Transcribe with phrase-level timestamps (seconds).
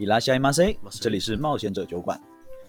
[0.00, 2.18] 伊拉西马塞，这里是冒险者酒馆，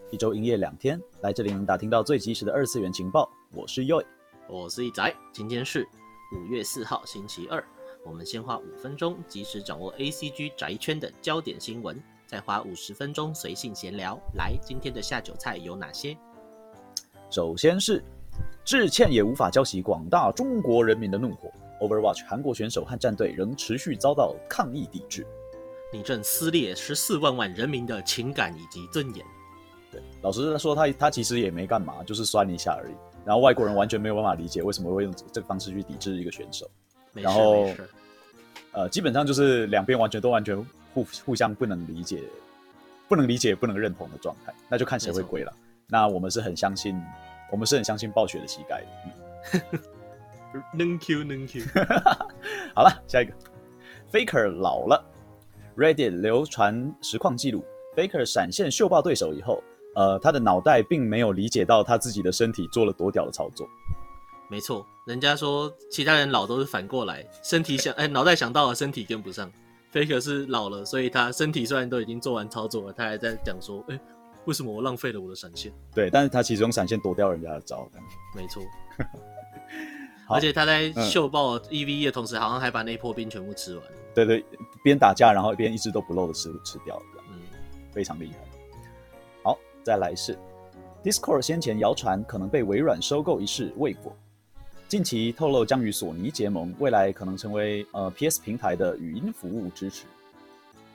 [0.10, 3.32] 一周营业两天，来这里能打听到最及时的二次元情报。
[3.54, 4.04] 我是 Yoy，
[4.50, 5.16] 我是一宅。
[5.32, 5.88] 今天是
[6.36, 7.64] 五月四号星期二，
[8.04, 11.98] 我们先花五分钟及时掌握 ACG 宅圈的焦点新闻，
[12.28, 14.20] 再花五十分钟随性闲聊。
[14.36, 16.18] 来，今天的下酒菜有哪些？
[17.30, 18.04] 首先是
[18.66, 25.26] 致歉也无法浇熄广大中国人民的怒火，Overwatch 韩国选手和战队仍持续遭到抗议抵制。
[25.92, 29.26] 你正撕裂十四万万人民的情感以及尊严。
[29.92, 32.94] 对，老实说，他他其实也没干嘛，就是酸一下而已。
[33.26, 36.70] 然后外国人完全没有办法理解为什么会用这个方式去抵制一个选手。
[37.14, 37.70] 然后，
[38.72, 40.58] 呃，基本上就是两边完全都完全
[40.94, 42.24] 互互相不能理解、
[43.10, 44.54] 不能理解、不能认同的状态。
[44.70, 45.54] 那就看谁会跪了。
[45.88, 47.00] 那我们是很相信，
[47.52, 49.80] 我们是很相信暴雪的膝盖的。
[50.74, 51.64] 能 Q 能 Q。
[52.74, 53.34] 好了，下一个
[54.10, 55.11] ，Faker 老了。
[55.78, 57.64] Reddit 流传实况记录
[57.96, 59.64] ，Faker 闪现秀爆对手以后，
[59.96, 63.68] 呃，他的脑袋并没有理解到他自己的身体做了多屌的操作。
[64.50, 69.52] 没错，人家说其他人老都是反过来，身体想 哎，脑袋想到了，身体跟不上。
[69.94, 74.00] Faker 是老了，所以他身体虽然都已经做完操作了，他还在讲说，哎，
[74.46, 75.72] 为什么我浪费了我的闪现？
[75.94, 77.90] 对，但是他其实用闪现躲掉人家的招。
[78.36, 78.64] 没错，
[80.32, 83.86] 而且他在秀爆 EVE 的同时，嗯、好像还把那一波兵全部吃完。
[84.14, 84.44] 对对，
[84.84, 87.40] 边打架，然后一边一只都不漏的吃吃掉了，嗯，
[87.92, 88.38] 非常厉害。
[89.44, 90.38] 好，再来是
[91.04, 94.14] Discord 先前谣传可能被微软收购一事未果，
[94.88, 100.04] 近期透露将与索尼结盟，未来可能成为呃 PS 平台的语音服务支持。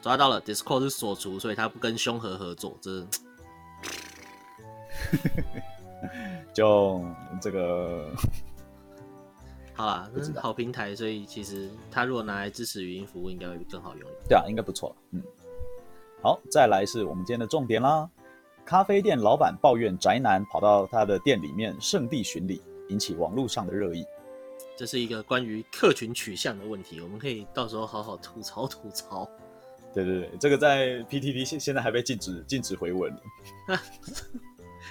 [0.02, 3.06] 抓到了，Discord 是锁除，所以他不跟凶核合作，这
[6.52, 7.02] 就
[7.40, 8.10] 这个。
[9.76, 14.08] 好啦，这是好平台，所以其实它如果拿来支持语音服务，应该会更好用。
[14.26, 14.96] 对啊，应该不错。
[15.10, 15.22] 嗯，
[16.22, 18.08] 好，再来是我们今天的重点啦。
[18.64, 24.02] 咖啡店老板抱怨宅男跑到他的店里面圣地巡礼，引起网络上的热议。
[24.78, 29.28] 这是一个关于客群取向的问题，我们可以到时候好好吐槽吐槽。
[29.94, 33.20] 对对对，这个在 PTT 现现在还被禁止禁止回文了。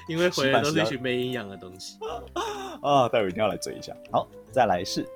[0.07, 1.97] 因为回来都是一群没营养的东西
[2.81, 3.09] 啊！
[3.09, 3.95] 待会一定要来追一下。
[4.11, 5.07] 好，再来是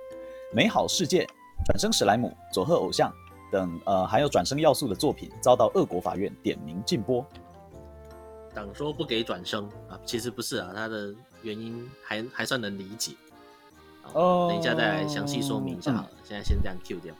[0.53, 1.27] 美好世界、
[1.65, 3.11] 转生史莱姆、佐贺偶像
[3.51, 7.25] 等呃，含有转生要素的作品遭到俄国法院点名禁播。
[8.53, 13.13] 党说不给转生啊，其实不是啊，他的原因还还算能理解。
[14.13, 16.09] 哦，等一下再来详细说明一下好了。
[16.11, 17.15] 嗯、现在先这样 Q 掉。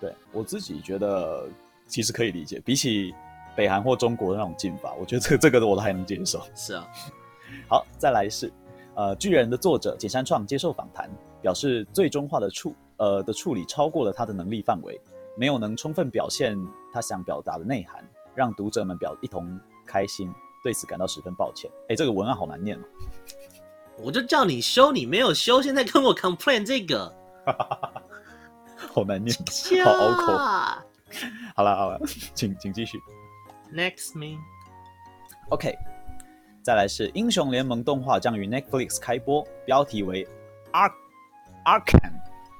[0.00, 1.48] 对，我自己觉得
[1.86, 3.14] 其实可以理解，比起。
[3.56, 6.42] 北韩或中国的那种禁法，我觉得这、这个的我都还能接受。
[6.56, 6.84] 是啊，
[7.70, 8.52] 好，再来是，
[8.96, 11.10] 呃，巨人的作者简山创接受访谈，
[11.42, 15.00] 表示最终话的处呃的处理超过了他的能力范围，
[15.36, 16.56] 没有能充分表现
[16.92, 18.04] 他想表达的内涵，
[18.34, 21.70] 让读者们表一同开心，对此感到十分抱歉。
[21.88, 22.82] 哎，这个文案好难念哦。
[23.98, 27.12] 我就叫你修，你没有修，现在跟我 complain 这个，
[28.76, 29.36] 好难念，
[29.84, 30.32] 好拗口。
[31.54, 32.00] 好了好了，
[32.34, 32.98] 请请继续。
[33.72, 34.38] Next me.
[35.50, 35.72] OK，
[36.64, 40.26] 再来是英雄联盟动画将于 Netflix 开播，标题为
[40.72, 40.92] Ark
[41.66, 42.14] Arcane，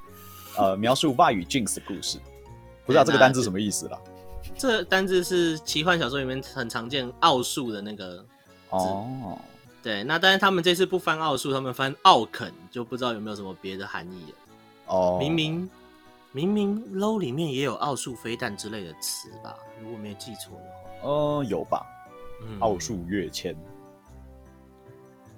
[0.59, 2.19] 呃，描述 Vi 与 Jinx 的故事。
[2.85, 3.99] 不知道这个单字什么意思啦？
[4.59, 8.23] 这单字是奇幻小说里面很常见奥数的那个
[8.69, 9.09] 哦。
[9.25, 9.39] Oh.
[9.83, 14.39] 对，那但是他们这次不翻奥数，他们翻奥肯，就不知道有没有什么别的含义了。
[14.89, 15.19] 哦，oh.
[15.19, 15.71] 明明
[16.33, 19.57] 明明 low 里面也有奥数飞弹之类的词吧？
[19.83, 21.09] 如果没有记错的话。
[21.09, 21.87] 呃，有吧？
[22.61, 23.57] 奥数跃迁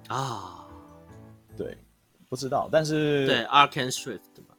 [0.07, 0.65] 啊，
[1.57, 1.77] 对，
[2.29, 4.55] 不知道，但是对 Arcane Swift 吧，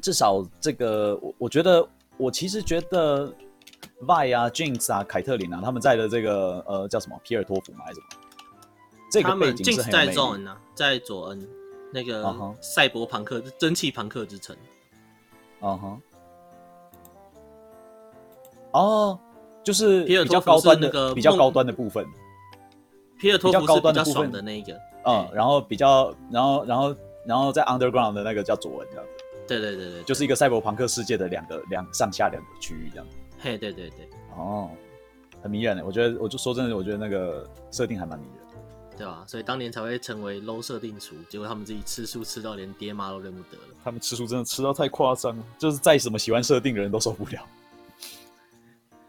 [0.00, 1.86] 至少这个我我觉得，
[2.16, 3.32] 我其实觉得
[4.00, 7.84] Vi 啊、Jinx 啊、凯特琳啊，他们在的这个呃叫什么皮尔托夫吗？
[7.84, 8.22] 还是什么？
[9.10, 11.48] 这个背景是很在佐恩啊，在佐恩
[11.92, 14.56] 那个赛博朋克、蒸汽朋克之城。
[15.60, 16.00] 嗯哼，
[18.72, 19.18] 哦。
[19.64, 22.04] 就是比较高端的那个比较高端的部分，
[23.22, 33.06] 皮尔托夫是比较高端的那一个，嗯，然后比较，然后然后然后在 underground 的那个叫佐文这样子，对对对对，就是一个赛博朋克世界的两个两上下两个区域这样。
[33.08, 34.68] 子，嘿，对对对，哦，
[35.40, 39.22] 很迷人的，我觉得，我就说真的，我觉得那个设定还蛮迷人，对吧？
[39.28, 47.40] 所以当年才会成为 low 设定厨，结果他们自己吃书吃到连爹妈都认不得了，他们吃书真的吃到太夸张了，就是再什么喜欢设定的人都受不了。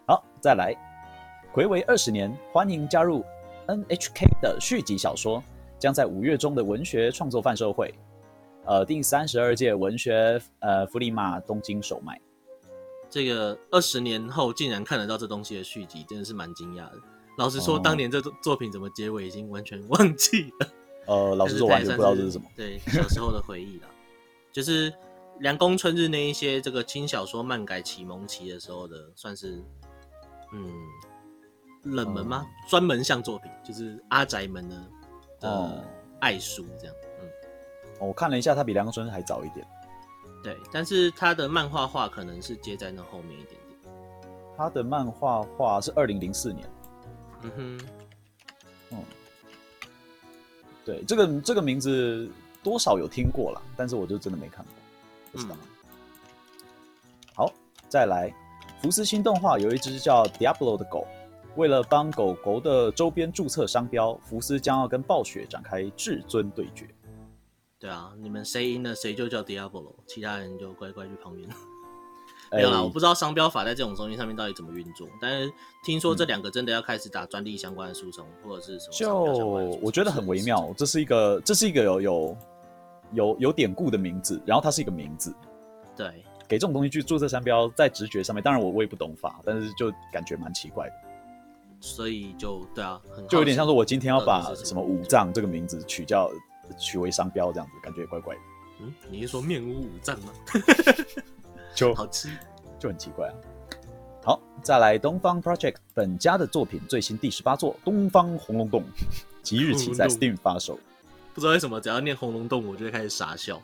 [0.05, 0.75] 好，再来，
[1.55, 3.25] 睽违二十年，欢迎加入
[3.67, 5.43] NHK 的续集小说，
[5.79, 7.93] 将在五月中的文学创作贩售会，
[8.65, 12.19] 呃，第三十二届文学呃弗里马东京首卖。
[13.09, 16.93] 这个二十年后竟然看得到这东西的续集，真的是蛮惊讶的。
[17.37, 20.67] 老实说，当年这作品怎么结尾已经完全忘记了。
[21.05, 22.45] 呃，老实说，完全不知道这是什么。
[22.55, 23.87] 对，小时候的回忆了，
[24.51, 24.93] 就是
[25.39, 29.63] 凉宫春日那一些这个轻小说漫改启蒙期的时候的，算是
[30.53, 30.71] 嗯
[31.83, 32.45] 冷门吗？
[32.67, 34.75] 专、嗯、门向作品，就是阿宅们的
[35.39, 35.85] 的
[36.19, 36.95] 爱书这样。
[37.21, 37.29] 嗯，
[37.99, 39.65] 我看了一下，它比凉宫春还早一点。
[40.43, 43.93] 对，但是他的漫画画可能是接在那后面一点点。
[44.57, 46.69] 他的漫画画是二零零四年。
[47.43, 47.87] 嗯哼，
[48.91, 49.03] 嗯。
[50.85, 52.29] 对，这个这个名字
[52.61, 54.73] 多少有听过了，但是我就真的没看过，
[55.31, 55.55] 不知道。
[55.61, 55.67] 嗯、
[57.33, 57.53] 好，
[57.87, 58.29] 再来，
[58.81, 61.07] 福斯新动画有一只叫 Diablo 的狗，
[61.55, 66.87] 为了帮狗狗的周边注册商标，福斯将要跟暴雪展开至尊对决。
[67.79, 71.49] 对啊，你们谁赢了谁就叫 Diablo，其他人就乖乖去旁边。
[72.51, 75.51] 没有啦，我不知道商标法在这种东西上面到底怎么运作，但是
[75.83, 78.93] 听说这两个真的要开始打专利相关的诉讼，或者是什么？
[78.93, 82.37] 就我觉得很微妙，这是一个这是一个有有
[83.11, 85.33] 有有典故的名字，然后它是一个名字，
[85.95, 90.95] 对，给这种东西去注册商标，在直觉上面，当然我我也不懂法，但是就感觉蛮奇怪的，
[91.83, 96.31] 所以就对啊，就有点像说我今天要把什么五藏这个名字取叫
[96.79, 98.41] 取为商标这样子，感觉也怪怪的。
[98.79, 100.31] 嗯，你是说面无五脏吗？
[101.75, 102.29] 就 好吃，
[102.79, 103.33] 就很奇怪啊。
[104.23, 108.81] 好，再来东方 Project 本家的作品最新第十八作《东方红龙洞》，
[109.41, 110.79] 即日起在 Steam 发售。
[111.33, 113.61] 不知道为什么，只要念红龙洞，我就会开始傻笑。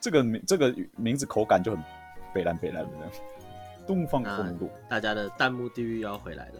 [0.00, 1.84] 这个名这个名字口感就很
[2.32, 2.90] 北蓝北蓝的。
[3.86, 6.54] 东方红龙洞，大家的弹幕地狱要回来了。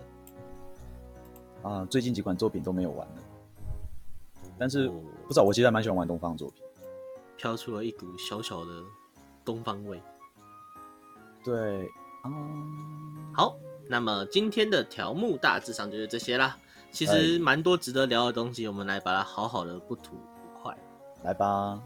[1.63, 3.15] 啊，最近几款作品都没有玩了，
[4.59, 4.95] 但是、哦、
[5.27, 6.63] 不知道，我其实还蛮喜欢玩东方的作品，
[7.37, 8.83] 飘出了一股小小的
[9.45, 10.01] 东方味。
[11.45, 11.89] 对，
[12.25, 13.57] 嗯，好，
[13.89, 16.57] 那么今天的条目大致上就是这些啦。
[16.93, 20.77] 其实蛮多值得聊的东西，我们来把它好好的不吐不快。
[21.23, 21.79] 来吧，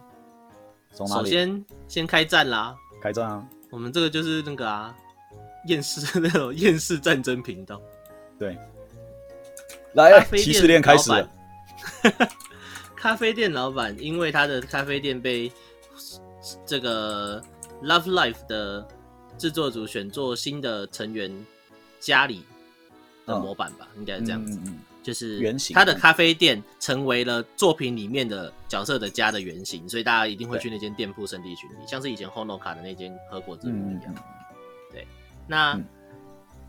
[0.94, 2.76] 首先先开战啦！
[3.02, 3.48] 开战啊！
[3.70, 4.94] 我们这个就是那个啊，
[5.66, 7.80] 厌世 那种厌世战争频道。
[8.38, 8.56] 对，
[9.94, 11.30] 来，骑士链开始了。
[12.96, 15.50] 咖啡店老板因为他的咖啡店被
[16.66, 17.42] 这个
[17.82, 18.86] Love Life 的。
[19.38, 21.32] 制作组选做新的成员
[21.98, 22.44] 家里
[23.24, 24.60] 的模板吧，应该是这样子，
[25.02, 25.74] 就是原型。
[25.74, 34.14] 他的咖啡店成为了作品里面的角色的家的原型，所以大家一定会去那间店铺圣地巡礼，像是以前 Honoka 的那间和果子屋一样。
[34.92, 35.06] 对，
[35.46, 35.80] 那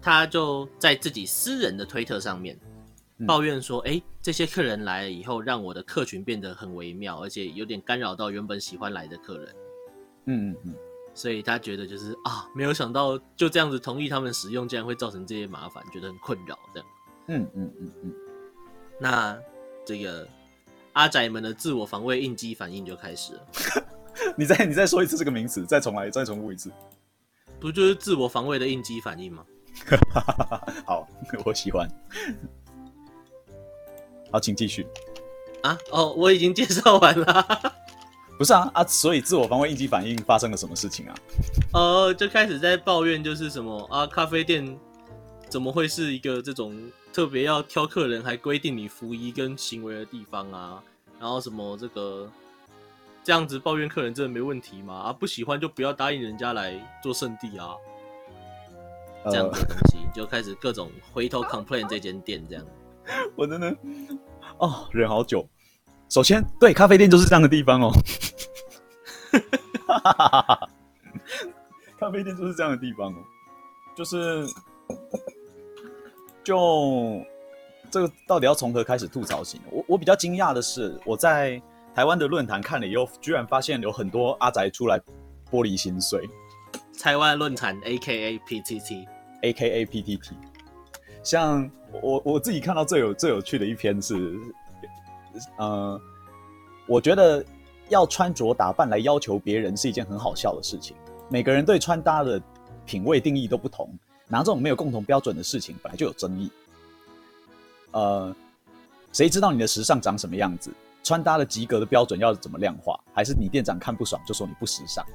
[0.02, 2.58] 他就在自己私人的推特上面
[3.28, 9.56] 抱怨说：“哎，这些客人来了以后，让我的客群变得很微妙，而且有点干扰到原本喜欢来的客人。”
[10.26, 10.76] 嗯嗯嗯。
[11.14, 16.90] 所以他觉得就是啊，没有想到就这样子同意他们使用，竟然会造成这些麻烦，觉得很困扰这样。
[17.28, 18.14] 嗯嗯嗯嗯。
[19.00, 19.38] 那
[19.86, 20.28] 这个
[20.94, 23.48] 阿宅们的自我防卫应激反应就开始了。
[24.38, 26.72] 你再你再说一次这个名词，再重来，再重复一次。
[27.60, 29.46] 不就是自我防卫的应激反应吗？
[30.86, 31.08] 好，
[31.46, 31.90] 我喜欢。
[34.32, 34.88] 好，请继续。
[35.62, 37.48] 啊哦，我已经介绍完了。
[38.38, 38.84] 不是啊啊！
[38.86, 41.16] 所以自我防卫应激反应发生了什么事情啊？
[41.74, 44.08] 呃，就开始在抱怨，就是什么啊？
[44.08, 44.76] 咖啡店
[45.48, 46.76] 怎么会是一个这种
[47.14, 50.82] 特别要挑客人，还规定你服仪跟行为的地方啊？
[51.20, 52.28] 然后什么这个
[53.24, 54.96] 这样子抱怨客人真的没问题吗？
[54.96, 56.74] 啊，不喜欢就不要答应人家来
[57.04, 57.76] 做圣地啊！
[59.26, 62.66] 这样子的东西就开始各种回头 complain 这间店这样。
[63.36, 63.76] 我真的
[64.58, 65.48] 哦，忍好久。
[66.10, 67.92] 首先，对，咖啡店就是这样的地方哦。
[72.00, 73.18] 咖啡店就是这样的地方哦，
[73.96, 74.46] 就是，
[76.44, 77.24] 就
[77.90, 79.66] 这个到底要从何开始吐槽起呢？
[79.72, 81.62] 我我比较惊讶的是，我在
[81.94, 85.00] 台湾的论坛看了以后，居然发现有很多阿宅出来
[85.50, 86.28] 玻璃心碎。
[87.00, 90.36] 台湾论坛 A K A P T T，A K A P T T，
[91.24, 91.70] 像
[92.02, 94.40] 我我自己看到最有最有趣的一篇是。
[95.58, 96.00] 呃，
[96.86, 97.44] 我觉得
[97.88, 100.94] 要穿着打扮来要求别人是一件很好笑的事情。
[101.30, 102.40] 每个人对穿搭的
[102.86, 103.90] 品味定义都不同，
[104.28, 106.52] 拿这种没有共同标准的事情本来就有争议。
[107.92, 108.36] 呃，
[109.14, 110.70] 谁知道你的时尚长什么样子？
[111.02, 113.00] 穿搭的及格的标准要怎么量化？
[113.14, 115.06] 还是你店长看不爽就说你不时尚？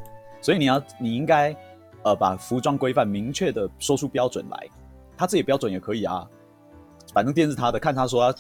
[0.41, 1.55] 所以你要，你应该
[2.05, 4.67] 呃把服装规范明确的说出标准来。
[5.17, 6.27] 他自己标准也可以啊，
[7.13, 8.35] 反正店是他的，看他说要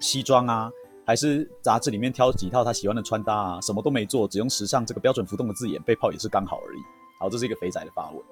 [0.00, 0.70] 西装啊。
[1.06, 6.80] 还是杂志里面挑几套他喜欢的穿搭啊，什么都没做，只用时尚这个标准浮动的字眼，被泡也是刚好而已。
[7.18, 8.22] 好，这是一个肥仔的发文。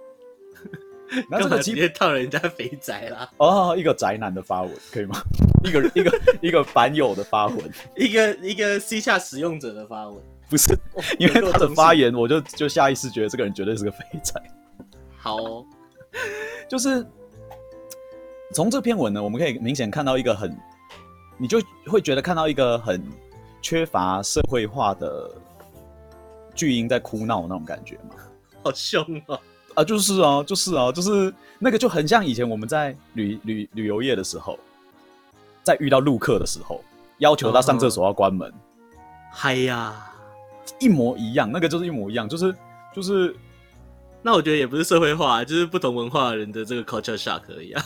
[1.30, 3.30] 那这个直接套人家肥宅啦。
[3.38, 5.16] 哦，一个宅男的发文可以吗？
[5.64, 7.58] 一个一个一个版友的发文，
[7.96, 10.78] 一个一个私下使用者的发文，不是，
[11.18, 14.34] 因为他的发言，我就就下意识觉得这个人绝对是个肥宅。
[15.16, 15.64] 好、哦，
[16.68, 17.02] 就是
[18.52, 20.56] 从这篇文呢，我们可以明显看到一个很，
[21.36, 23.02] 你就会觉得看到一个很
[23.60, 25.30] 缺乏社会化的
[26.54, 28.14] 巨婴在哭闹那种感觉嘛，
[28.62, 29.38] 好凶啊！
[29.74, 34.58] 啊，就是啊，就是啊，就是那个就很像以前我们在旅旅旅游业的时候，
[35.62, 36.82] 在遇到陆客的时候，
[37.18, 38.50] 要求他上厕所要关门。
[39.32, 40.06] 嗨、嗯、呀，
[40.80, 42.54] 一模一样，那个就是一模一样，就是
[42.94, 43.36] 就是，
[44.22, 47.84] 那我觉得也不是社会化，就是不同文化的人的这个 culture shock 而已啊。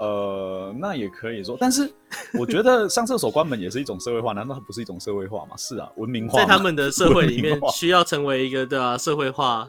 [0.00, 1.90] 呃，那也可以说，但是
[2.38, 5.56] 我觉得上厕所关门也是一种社会化，难道它不是一种社会化吗？
[5.56, 9.68] 是啊，文明化，在他们的社会里面需要成为一个对啊社会化。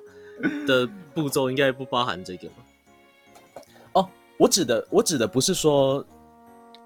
[0.66, 2.56] 的步骤应该不包含这个吗？
[3.94, 4.10] 哦，
[4.40, 6.04] 我指的我指的不是说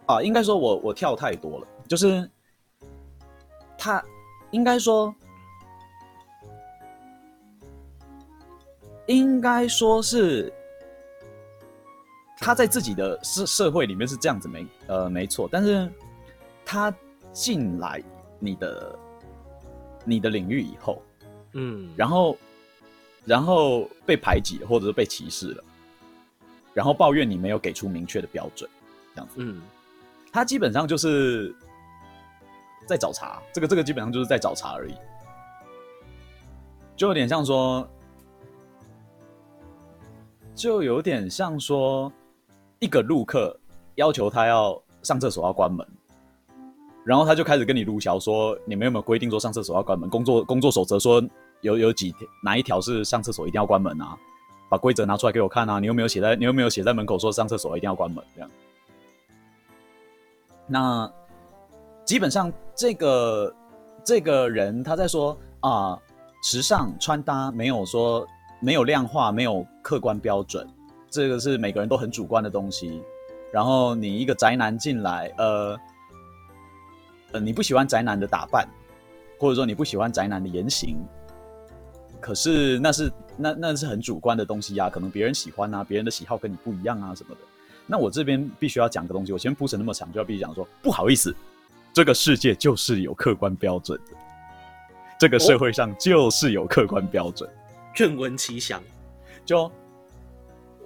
[0.06, 2.30] 啊，应该说我我跳太多了，就是
[3.78, 4.04] 他
[4.52, 5.16] 应该说
[9.06, 10.52] 应该说是
[12.38, 15.92] 他在自己的社社会里面是这样子没呃没错，但是
[16.66, 16.94] 他
[17.32, 18.02] 进来
[18.40, 19.00] 你的
[20.04, 21.02] 你的领域以后，
[21.54, 22.38] 嗯，然后。
[23.28, 25.64] 然后被排挤了，或者是被歧视了，
[26.76, 28.70] 然后抱怨你没有给出明确的标准，
[29.16, 29.38] 这样子。
[29.38, 29.64] 嗯，
[30.32, 31.52] 他基本上就是
[32.86, 34.94] 在找茬，这个这个基本上就是在找茬而已，
[36.96, 37.90] 就有点像说，
[40.54, 42.14] 就有点像说，
[42.86, 43.60] 一个陆客
[43.96, 45.86] 要求他要上厕所要关门，
[47.04, 50.08] 然后他就开始跟你卢小说，你们有没有规定说上厕所要关门？
[50.10, 51.22] 工作工作守则说。
[51.62, 54.16] 有有几条哪一条是上厕所一定要关门啊？
[54.70, 55.80] 把规则拿出来给我看啊！
[55.80, 58.50] 你有没有写在你有没有写在门口说上厕所一定要关门这样？
[60.68, 61.12] 那
[62.04, 63.56] 基本上这个
[64.04, 65.98] 这个人他在说啊，
[66.44, 68.28] 时尚穿搭没有说
[68.60, 70.68] 没有量化，没有客观标准，
[71.16, 73.02] 这个是每个人都很主观的东西。
[73.54, 75.80] 然后你一个宅男进来，呃
[77.32, 78.68] 呃，你不喜欢宅男的打扮，
[79.40, 80.98] 或者说你不喜欢宅男的言行。
[82.20, 87.42] 可是那是那那是很主观的东西呀、啊，可能别人喜欢啊，别人的喜好跟你不一样啊什么的。
[87.88, 91.34] 那我这边必须要讲个东西，我前面铺陈那么长，就要必须讲说，不好意思，
[91.94, 94.18] 这个世界就是有客观标准的，
[95.18, 97.50] 这个社会上就是有客观标准。
[98.00, 98.84] 愿闻其详。
[99.46, 99.72] 就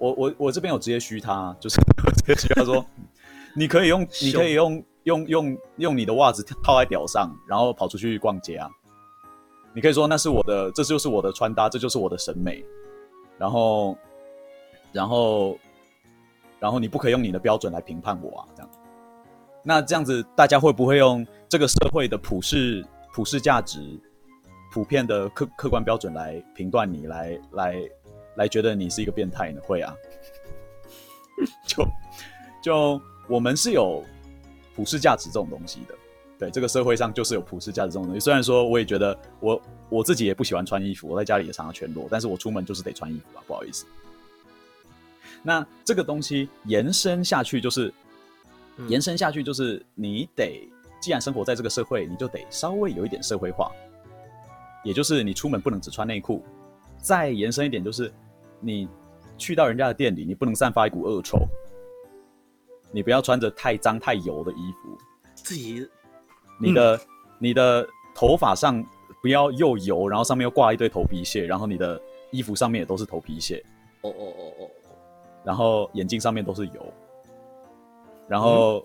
[0.00, 2.84] 我我我这边有直接虚他，就是 我直接虚他说，
[3.54, 8.68] 你可以用你可以用用用用你的袜子套在屌上，然后跑出去逛街啊。
[9.72, 12.64] 你可以说那是我的，这就是我的穿搭，这就是我的审美。
[13.38, 13.96] 然后，
[14.92, 15.56] 然后，
[16.58, 18.70] 然后你不可以用你的标准来评判我啊，这样。
[19.62, 23.78] 那这样子，大家会不会用这个社会的普世、普世价值、
[24.72, 27.76] 普遍的客客观标准来评断你，来来
[28.40, 29.60] 来觉得你是一个变态呢？
[29.62, 29.94] 会啊。
[31.66, 31.86] 就
[32.62, 34.04] 就我们是有
[34.74, 35.94] 普世价值这种东西的。
[36.38, 38.20] 对，这个社会上就是有普世价值这种东西。
[38.20, 43.84] 虽然说我也觉得我我自己也不喜欢穿衣服，我在家里也常常全裸，但是我出门就是得穿衣服啊，不好意思。
[45.42, 47.92] 那这个东西延伸下去就是，
[48.78, 50.66] 嗯、延伸下去就是你得，
[51.00, 53.70] 既然生活在这个社会，你就得稍微有一点社会化，
[54.82, 56.42] 也就是你出门不能只穿内裤。
[57.02, 58.12] 再延伸一点就是，
[58.60, 58.88] 你
[59.36, 61.38] 去到人家的店里，你不能散发一股恶臭，
[62.92, 64.98] 你不要穿着太脏太油的衣服，
[65.34, 65.88] 自己。
[66.58, 67.00] 你的、嗯、
[67.38, 68.84] 你的头发上
[69.22, 72.00] 不要又油，然后上面又挂一堆头皮屑，然后你的
[72.30, 73.64] 衣服上面也都是头皮屑。
[74.02, 74.70] 哦哦哦哦，
[75.44, 76.92] 然后眼镜上面都是油，
[78.28, 78.84] 然后、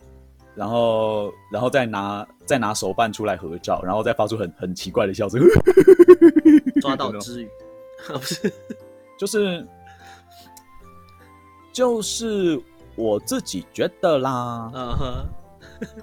[0.00, 0.08] 嗯、
[0.54, 5.40] 然后然后再拿再拿手办出来合照，然后再发出很很奇怪的笑声。
[6.80, 7.48] 抓到之语，
[8.08, 8.52] 不是，
[9.16, 9.66] 就是
[11.72, 12.60] 就是
[12.96, 14.70] 我自己觉得啦。
[14.74, 15.26] 嗯哼。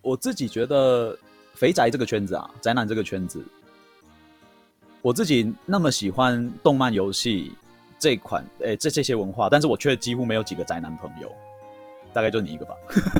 [0.00, 1.14] 我自己觉得，
[1.54, 3.44] 肥宅这个圈子啊，宅男这个圈子，
[5.02, 7.52] 我自己那么喜欢动漫游戏
[7.98, 11.30] 这款，诶、欸，这这些文化，但是我却几乎没有几个宅男朋友，
[12.14, 12.74] 大概就你一个吧。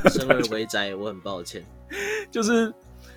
[0.08, 1.62] 身为肥宅，我很抱歉。
[2.32, 2.72] 就是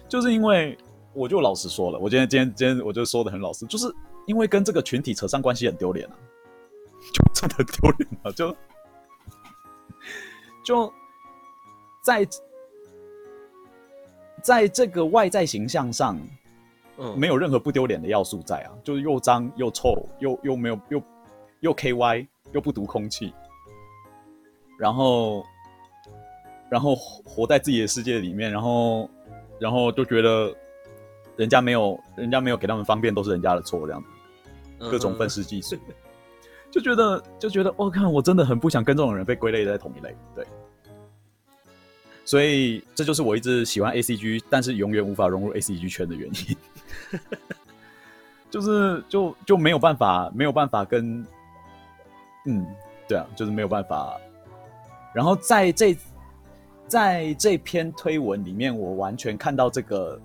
[0.09, 0.77] 就是因为，
[1.13, 3.85] 我就老实说了，我今天今天今天我就说的很老实，就是
[4.27, 6.15] 因为跟这个群体扯上关系很丢脸啊，
[7.13, 8.55] 就真的丢脸啊，就
[10.63, 10.93] 就
[12.03, 12.27] 在。
[14.43, 16.17] 在这个外在形象上，
[16.97, 21.03] 嗯没有任何不丢脸的要素在啊，就是又脏又臭，又又没有又
[21.59, 23.31] 又 KY 又不读空气，
[24.79, 25.45] 然后
[26.71, 29.07] 然后活在自己的世界里面，然后
[29.59, 30.51] 然后就觉得
[31.41, 33.99] 人家没有人家没有给他们方便都是人家的错这样
[34.77, 35.75] 子，各种愤世嫉俗，
[36.69, 40.45] 就觉得就觉得我看我真的很不想跟这种人被归类在同一类，对。
[42.25, 46.55] 所以这就是我一直喜欢 ACG，但是永远无法融入 ACG 圈的原因，
[48.51, 51.25] 就是就就没有办法，没有办法跟，
[52.45, 52.63] 嗯，
[53.07, 54.15] 对啊，就是没有办法。
[55.11, 55.97] 然后在这
[56.87, 60.21] 在这篇推文里面，我完全看到这个，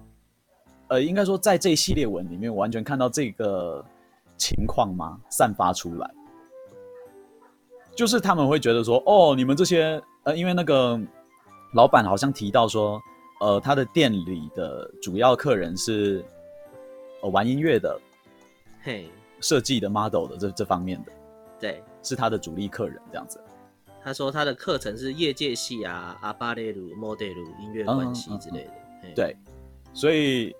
[0.88, 3.84] 呃，应该说在这一系列文里面，我完全看到这个
[4.36, 5.18] 情况吗？
[5.30, 6.10] 散发出来，
[7.94, 11.00] 就是他们会觉得说，哦，你们这些，呃，因为那个。
[11.74, 12.98] 老板好像提到说，
[13.40, 16.24] 呃，他的店里的主要客人是，
[17.20, 18.00] 呃，玩音乐的，
[18.82, 21.12] 嘿，设计的 model 的这这方面的，
[21.60, 23.38] 对，是他的主力客人这样子。
[24.02, 29.36] 他说他的课程是业界系啊，阿巴列鲁、莫德鲁音乐关系之类的，嗯嗯嗯、对，
[29.92, 30.54] 所以，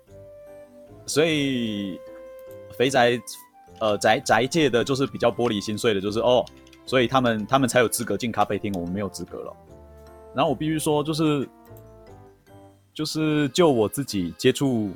[1.07, 1.99] 所以
[2.77, 3.19] 肥宅，
[3.79, 6.45] 呃，宅宅界的就是比较玻璃心碎的，就是哦，
[6.85, 9.55] 所以他们他们才有资格进咖啡厅，我们没有资格了。
[10.35, 11.47] 然后我必须说，就是，
[12.93, 14.91] 就是就我自己接触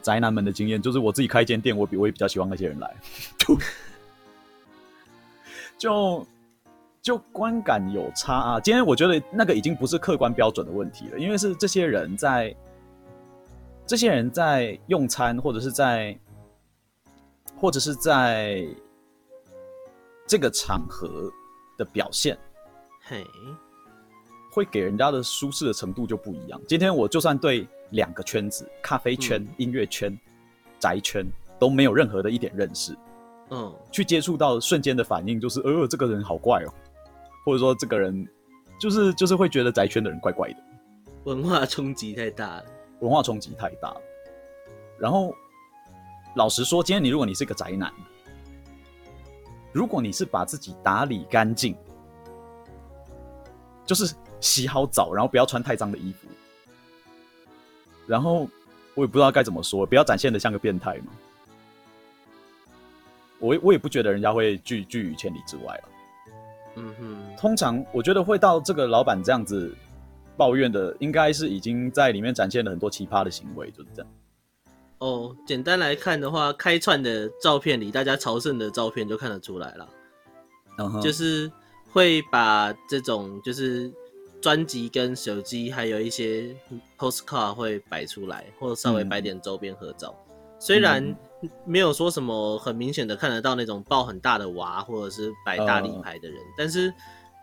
[0.00, 2.94] 宅男们的经验，就是我自己开一间店，我比我也比较喜欢那些人来，
[5.76, 6.26] 就
[7.02, 8.60] 就观感有差啊。
[8.60, 12.54] 今天我觉得那个已经不是客观标准的问题了，因为是这些人在
[13.86, 16.18] 这些人在用餐，或者是在
[17.56, 18.66] 或者是在
[20.26, 21.30] 这个场合
[21.78, 22.36] 的表现，
[23.02, 23.24] 嘿。
[24.50, 26.58] 会给人家的舒适的程度就不一样。
[26.66, 30.18] 今天我就算对两个圈子——咖啡圈、嗯、音乐圈、
[30.78, 31.26] 宅圈
[31.58, 32.96] 都没有任何的一点认识，
[33.50, 36.72] 嗯，去接触到瞬间的反应就是，呃，这个人好怪哦，
[37.44, 38.26] 或者说这个人
[38.80, 40.56] 就是就是会觉得宅圈的人怪怪的，
[41.24, 42.64] 文化冲击太大了，
[43.00, 44.00] 文化冲击太大了。
[44.98, 45.34] 然后
[46.34, 47.92] 老实说，今天你如果你是个宅男，
[49.72, 51.76] 如果你是把自己打理干净，
[53.84, 54.14] 就是。
[54.38, 56.28] 洗好澡，然后不要穿太脏的衣服。
[58.06, 58.46] 然后
[58.94, 61.06] 我也不知道该怎么说，不要展现的像个变态嘛。
[63.38, 65.88] 我我也不觉得人家会拒拒于千里之外了。
[66.74, 69.74] 嗯哼，通常我觉得会到这个老板这样子
[70.36, 74.10] 抱怨的，应该是已经在里面展现了很多奇葩的行为，就是这样。
[74.98, 79.88] 哦，简单来看的话，开串的照片里，大家朝圣的照片就看得出来了。
[81.02, 81.50] 就是
[81.90, 83.92] 会把这种就是。
[84.38, 86.54] 专辑跟手机还有一些
[86.96, 90.14] postcard 会摆出来，或者稍微摆点周边合照。
[90.28, 91.16] 嗯、虽然
[91.64, 96.92] 没有说什么很明显的看得到那种抱很大的娃，或者是摆大立牌的人，呃、但是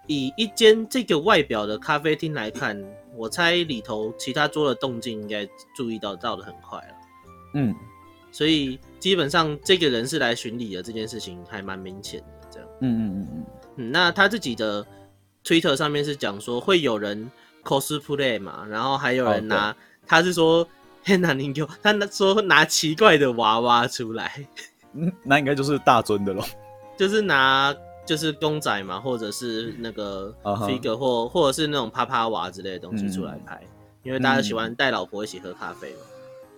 [0.07, 2.81] 以一间这个外表的咖啡厅来看，
[3.15, 6.95] 我猜里头其他桌的动静应该注意到到的很快了。
[7.55, 7.75] 嗯，
[8.31, 12.69] 所以基本上这个人是来巡礼的这件事情还蛮明显的，这样。
[12.81, 13.45] 嗯嗯嗯嗯
[13.77, 14.85] 嗯，那他自己的。
[15.45, 17.29] Twitter 上面是讲说会有人
[17.65, 19.75] cosplay 嘛，然后还有人拿，oh,
[20.07, 20.65] 他是说
[21.03, 24.31] 很难听，Q，他说拿奇怪的娃娃出来，
[24.93, 26.45] 嗯，那应该就是大尊的咯，
[26.95, 31.29] 就是拿就是公仔嘛，或者是那个 figure 或、uh huh.
[31.29, 33.69] 或者是那种啪啪娃之类的东西出来拍，嗯、
[34.03, 36.01] 因为大家喜欢带老婆一起喝咖啡嘛，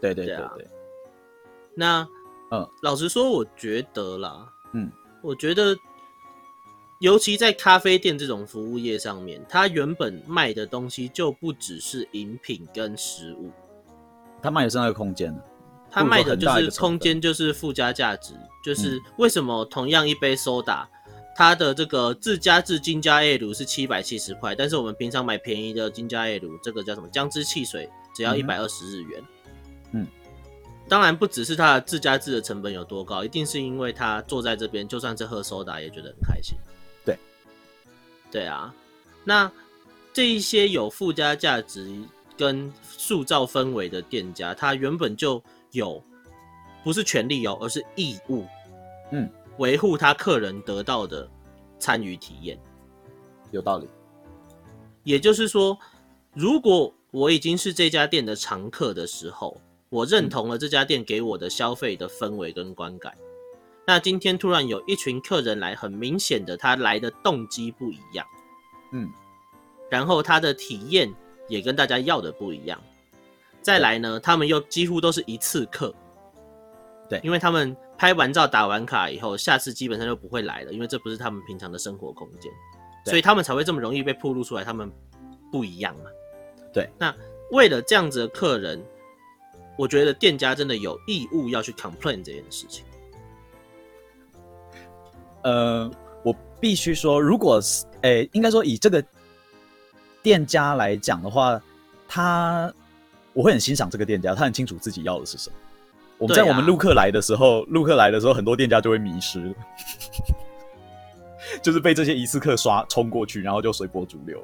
[0.02, 0.38] 对对对
[1.76, 2.08] 那
[2.52, 5.76] 嗯，老实说，我觉得啦，嗯，我觉得。
[7.02, 13.52] 尤其在咖啡店这种服务业上面，它原本卖的东西就不只是饮品跟食物，
[14.42, 15.38] 它卖的是那个空间，
[15.92, 18.34] 它卖的就是空间，就是附加价值。
[18.64, 20.86] 就是为什么同样一杯 soda，
[21.36, 29.24] 它的这个自家制金加 Ale 是七百七十块，但是我们平常买便宜的金加 Ale，这个叫什么姜汁汽水，只要一百二十日元。
[29.92, 30.08] 嗯，
[30.88, 36.58] 当然不只是它的自家制的成本有多高，一定是因为他坐在这边，就算是喝 soda 也觉得很开心。
[38.32, 38.46] 对。
[38.46, 38.74] 啊，
[39.24, 39.50] 那
[40.12, 41.90] 这一些有附加价值
[42.38, 46.04] 跟塑造氛围的店家，他原本就有
[46.84, 48.46] 不是权利哦，而是义务，
[49.12, 51.30] 嗯，维护他客人得到的
[51.80, 52.60] 参与体验。
[53.52, 53.88] 有道理。
[55.04, 55.78] 也就是说，
[56.34, 63.14] 如果我已经是这家店的常客的时候，我认同了这家店给我的消费的氛围跟观感。
[63.88, 68.26] 那今天突然有一群客人来，很明显的他来的动机不一样，
[68.94, 69.08] 嗯，
[69.92, 71.14] 然后他的体验
[71.48, 72.82] 也跟大家要的不一样。
[73.62, 75.94] 再来呢，他们又几乎都是一次客，
[77.08, 82.52] 对，因为他们拍完照、打完卡以后，下次基本上就不会来了，因为这不是他们平常的生活空间，
[83.06, 84.92] 所以他们才会这么容易被暴露出来，他们
[85.52, 86.10] 不一样嘛。
[86.74, 87.16] 对，那
[87.52, 88.84] 为了这样子的客人，
[89.78, 92.84] 我觉得店家真的有义务要去 complain 这件事情。
[95.44, 95.90] 呃，
[96.24, 99.02] 我必须说，如果是，诶、欸，应该说以这个
[100.22, 101.62] 店家来讲的话，
[102.08, 102.74] 他
[103.32, 105.56] 我会很欣赏这个店家，他很清楚自己要的是什么。
[106.18, 109.54] 我们在我们陆客来的时候，陆、啊、客来的时候，很多店家就会迷失，
[111.62, 114.42] 就是被这些一次客刷冲过去，然后就随波逐流，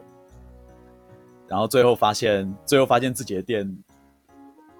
[1.48, 3.78] 然后最后发现，最后发现自己的店，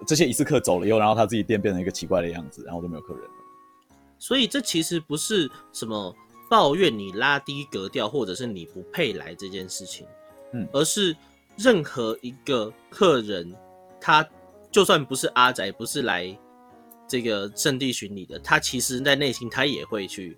[0.06, 3.30] 这些一次客走了以后，然后他自己店变成一个奇怪的样子，然后就没有客人了。
[4.18, 6.14] 所以这其实不是什么
[6.50, 10.06] 抱怨你拉低格调，或者是你不配来这件事情，
[10.52, 11.16] 嗯，而是
[11.56, 13.50] 任何一个客人，
[13.98, 14.24] 他
[14.70, 16.38] 就算不是阿宅，不是来。
[17.12, 20.34] 这个圣地巡礼的，他其实在内心他也会去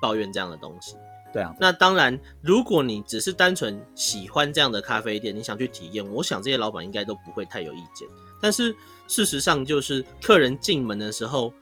[0.00, 0.96] 抱怨这样的东西。
[1.34, 8.08] 对啊，那当然，如果你只是单纯喜欢这样的咖啡店，你想去体验，我想这些老板应该都不会太有意见。
[8.40, 8.74] 但是
[9.06, 11.52] 事实上，就是客人进门的时候，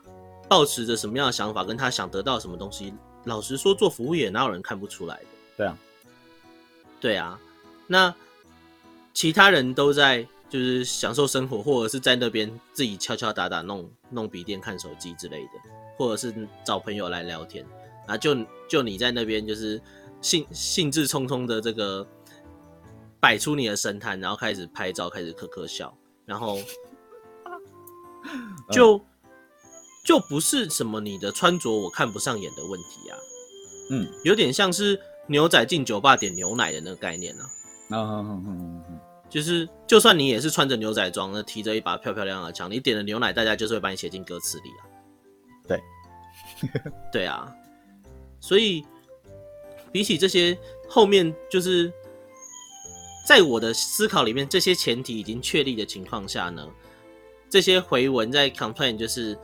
[0.48, 5.26] 抱持着什么样的想法，跟他想得到什么东西，老实说，做服务业哪有人看不出来的？
[5.56, 5.78] 对啊，
[7.00, 7.40] 对啊，
[7.88, 8.14] 那
[9.12, 10.24] 其他人都在。
[10.48, 15.50] 就是享受生活，或者是在那边自己敲敲打打弄弄笔电、看手机之类的，
[15.98, 17.66] 或者是找朋友来聊天
[18.06, 18.16] 啊。
[18.16, 18.36] 就
[18.68, 19.80] 就你在那边，就是
[20.20, 22.06] 兴兴致冲冲的这个
[23.18, 25.92] 摆出你的神态，然后开始拍照，开始呵呵笑，
[26.24, 26.58] 然后
[28.70, 29.00] 就
[30.04, 33.18] 就不是什么你的穿着我看不上眼的问题啊。
[33.90, 37.50] 嗯，有点像是牛仔进酒吧点牛奶的那个概念啊。
[37.90, 39.00] 嗯嗯嗯嗯。
[39.36, 44.80] 就是，就算你也是穿着牛仔装，那提着一把漂漂亮亮的枪，你点了牛奶，大家就是会把你写进歌词里啊。
[45.68, 45.82] 对，
[47.12, 47.54] 对啊。
[48.40, 48.82] 所以
[49.92, 51.92] 比起这些后面，就是
[53.28, 56.66] 在我的思考里面，这些前提已经确立的情况下呢，
[57.50, 59.38] 这些回文在 complain 就是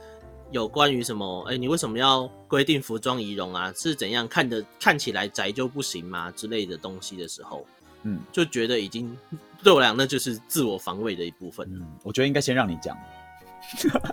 [0.49, 3.71] 有关于什么，哎、欸，你为什么要规定服装仪容啊？
[3.75, 6.31] 是怎样看的看起来宅就不行吗？
[6.31, 7.63] 之类的东西的时候。
[8.05, 9.17] 嗯，就觉得已经
[9.63, 11.67] 对我来讲，那就是自我防卫的一部分。
[11.73, 12.97] 嗯，我觉得应该先让你讲。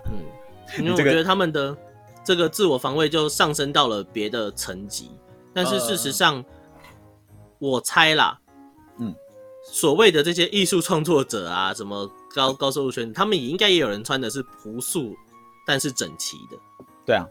[0.07, 0.25] 嗯，
[0.79, 1.77] 因为我觉得他们的
[2.25, 5.11] 这个自我防卫就上升到了别的层级。
[5.53, 6.45] 但是事实上，
[7.59, 8.39] 我猜啦，
[8.99, 9.15] 嗯，
[9.65, 15.15] 所谓的这些艺术创作者啊，什么高高收入圈，他们也应该也有人穿的是朴素，
[15.67, 16.57] 但是整齐的。
[17.05, 17.27] 对啊。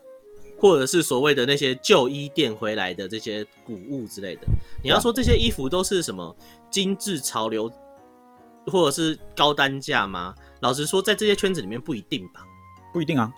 [0.62, 4.42] 或者是所谓的那些旧衣店回来的这些古物之类的，
[4.84, 6.36] 你要说这些衣服都是什么
[6.70, 7.72] 精致潮流，
[8.68, 10.34] 或者是高单价吗？
[10.60, 12.46] 老实说，在这些圈子里面不一定吧。
[12.94, 13.34] 不一定啊。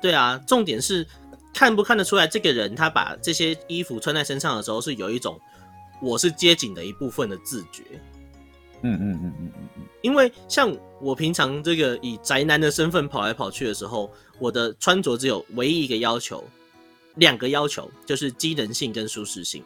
[0.00, 1.06] 对啊，重点是
[1.52, 5.40] 看不看得出来这个人他把这些衣服穿在身上的时候是有一种
[6.02, 7.82] 我是街景的一部分的自觉。
[8.82, 9.82] 嗯嗯嗯嗯嗯嗯。
[10.02, 14.12] 因为像我平常这个以宅男的身份跑来跑去的时候。
[14.38, 16.44] 我的穿着只有唯一一个要求，
[17.14, 19.64] 两个要求，就是机能性跟舒适性，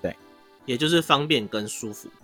[0.00, 0.16] 对，
[0.64, 2.21] 也就是方便跟舒服，对。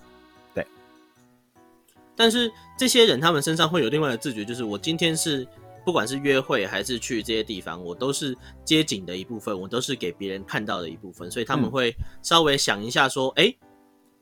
[2.19, 5.47] 但是这些人他们身上会有另外的自觉，就是我今天是
[5.85, 13.59] 不管是约会还是去这些地方，我都是街景的一部分，我都是给别人看到的一部分，所以他们会稍微想一下说，哎、嗯欸，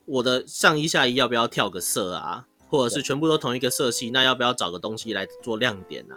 [0.05, 6.15] 我的上衣下衣要不要跳个色啊，或者是全部都同一个色系，那要不要找个东西来做亮点啊，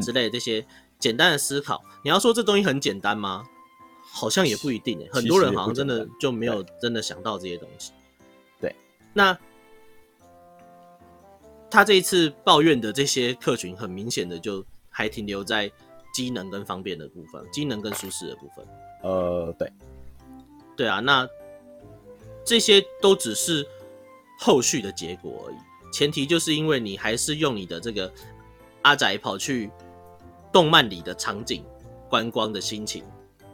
[0.00, 0.64] 之类的这些。
[0.98, 3.44] 简单的思考，你要说这东西很简单吗？
[4.10, 5.10] 好像也不一定诶。
[5.12, 7.92] 很多人好像真的就没有真的想到这些东西。
[8.58, 8.74] 对，
[9.12, 9.38] 那
[11.76, 15.70] 他这一次抱怨的这些客群，很明显的就还停留在
[16.14, 18.66] 机能跟方便的部分，机能跟舒适的部分。
[19.02, 19.70] 呃，对，
[20.74, 21.28] 对啊，那
[22.46, 23.66] 这些都只是
[24.38, 25.56] 后续的结果而已。
[25.92, 28.10] 前提就是因为你还是用你的这个
[28.80, 29.70] 阿宅跑去。
[30.52, 31.62] 动漫里的场景、
[32.08, 33.04] 观光的心情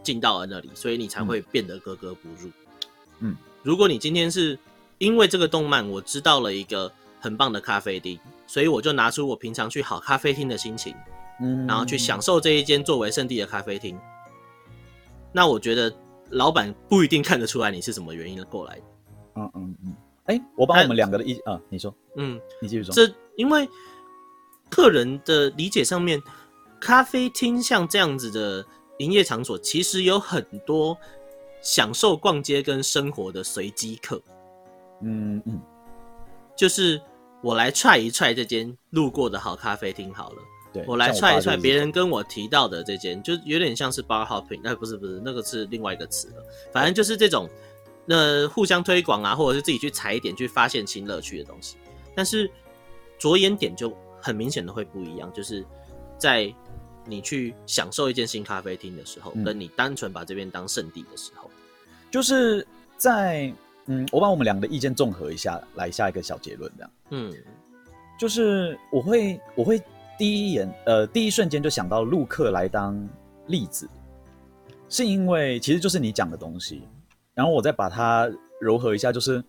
[0.04, 2.48] 进到了那里，所以你才会变得格格不入。
[3.18, 4.56] 嗯，如果你今天是
[4.98, 10.94] 因为这个动漫，我知道了一个很棒的咖啡厅，所以我就拿出我平常去好咖啡厅的心情，
[11.40, 13.98] 嗯，然后去享受这一间作为圣地的咖啡厅。
[15.32, 15.90] 那我觉得
[16.30, 18.82] 老板不一定看得出来你是什么原因过来的。
[19.36, 19.96] 嗯嗯嗯。
[20.24, 22.92] 哎、欸，我把我们两个的意啊，你说，嗯，你继续说。
[22.92, 23.66] 这因为
[24.68, 26.20] 客人的理解上面。
[26.84, 28.66] 咖啡厅像这样子的
[28.98, 30.98] 营业场所，其实有很多
[31.62, 34.20] 享受逛街跟生活的随机客。
[35.00, 35.60] 嗯嗯，
[36.56, 37.00] 就是
[37.42, 40.36] 我来踹一踹这间路过的好咖啡厅好了。
[40.72, 46.42] 对，我来踹一踹别人跟我提到的这间，就有点像是 bar hopping，那、呃、不是不是，那个是另外一个词了。
[46.72, 47.46] 反正就是这种，
[48.06, 51.76] 那、呃、互相推广啊，或者是自己去踩一点，去发现新乐趣的东西。
[52.14, 52.50] 但是
[53.18, 55.62] 着眼点就很明显的会不一样，就是
[56.16, 56.50] 在
[57.04, 61.50] 你去享受一间新咖啡厅的时候，嗯、跟你单纯把这边当圣地的时候，
[62.10, 63.52] 就是在
[63.86, 66.90] 嗯，我把我们两个的意见综合一下，来下一个小结论，这样。
[67.10, 67.32] 嗯，
[68.18, 69.82] 就是我会我会
[70.16, 73.08] 第一眼呃第一瞬间就想到陆克来当
[73.48, 73.88] 例子，
[74.88, 76.86] 是因为其实就是你讲的东西，
[77.34, 79.42] 然后我再把它柔合一下，就是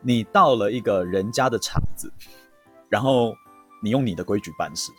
[0.00, 2.08] 你到了一个人家的场子，
[2.88, 3.34] 然后
[3.82, 4.92] 你用你的规矩办事，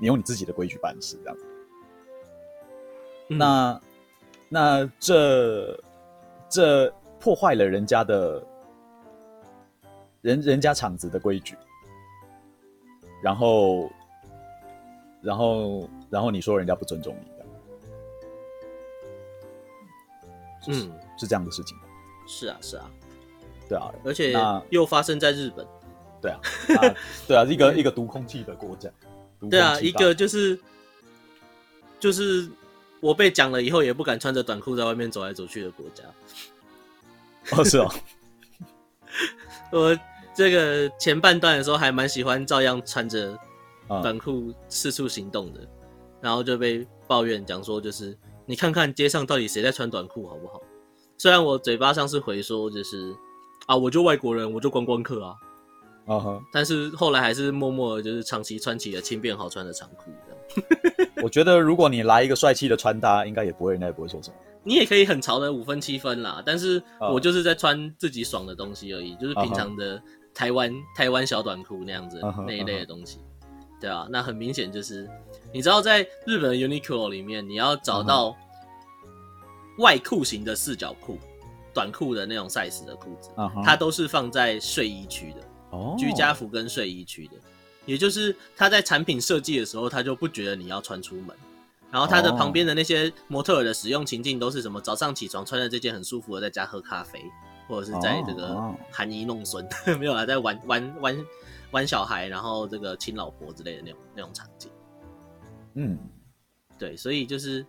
[0.00, 1.38] 你用你自己的规矩办事，这样。
[3.28, 3.80] 嗯、那
[4.48, 5.78] 那这
[6.48, 8.42] 这破坏了人家的。
[10.20, 11.56] 人人家厂子的规矩，
[13.22, 13.88] 然后，
[15.22, 17.16] 然后，然后你说人家不尊重
[20.66, 21.78] 你，嗯，是这样的事情。
[22.26, 22.90] 是啊，是啊，
[23.68, 24.34] 对啊，而且
[24.70, 25.64] 又发生在日本。
[26.20, 26.40] 对啊，
[27.28, 28.90] 对啊，一个 一个毒空气的国家。
[29.48, 30.58] 对啊，一个就是
[32.00, 32.50] 就是
[32.98, 36.02] 我被讲了以后也不敢穿着短裤在外面走来走去的国家。
[37.56, 37.90] 哦，是哦。
[39.72, 39.98] 我
[40.34, 43.36] 这个前半段的时候还蛮喜欢照样穿着
[44.02, 45.60] 短裤四处行动的，
[46.20, 50.60] 然后就被抱怨讲说，就是你看看街上到底谁在穿短裤好不好？
[51.16, 53.14] 虽然我嘴巴上是回说，就是
[53.66, 55.34] 啊，我就外国人，我就观光客啊，
[56.06, 61.07] 啊哈，但是后来还是默默的就是长期穿起了轻便好穿的长裤这样。
[61.22, 64.36] 我觉得如果你来一个帅气的穿搭，应该也不会，人家也不会说什么。
[64.64, 70.02] 你也可以很潮的五分七分啦，但是我就是在穿自己爽的东西而已，就是平常的
[70.34, 70.96] 台湾、uh huh.
[70.96, 72.44] 台湾小短裤那样子、uh huh.
[72.44, 73.18] 那一类的东西，
[73.80, 75.08] 对啊，那很明显就是，
[75.54, 78.36] 你知道在日本的 Uniqlo 里面，你要找到
[79.78, 81.18] 外裤型的四角裤、
[81.72, 83.64] 短裤的那种 size 的裤子，uh huh.
[83.64, 85.96] 它都是放在睡衣区的，oh.
[85.96, 87.36] 居家服跟睡衣区的，
[87.88, 91.34] 也就是他在产品设计的时候，他就不觉得你要穿出门。
[91.90, 94.78] 然后他的旁边的那些模特儿的使用情境都是什么？
[94.78, 97.24] 早上起床穿着这件很舒服的，在家喝咖啡，
[97.66, 98.54] 或者是在这个
[98.92, 99.66] 含饴弄孙，
[99.98, 101.26] 没有啦，在玩玩玩
[101.70, 104.70] 玩小孩，然后这个亲老婆之类的那种那种场景。
[105.76, 105.98] 嗯，
[106.78, 107.64] 对，所以就是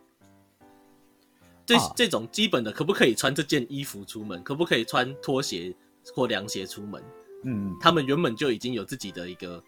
[1.65, 4.43] 这这种基本的，可不可以穿这件衣服出门？
[4.43, 5.73] 可不可以穿拖鞋
[6.13, 7.01] 或凉鞋出门？
[7.45, 9.63] 嗯，他们原本就已经有自己的一个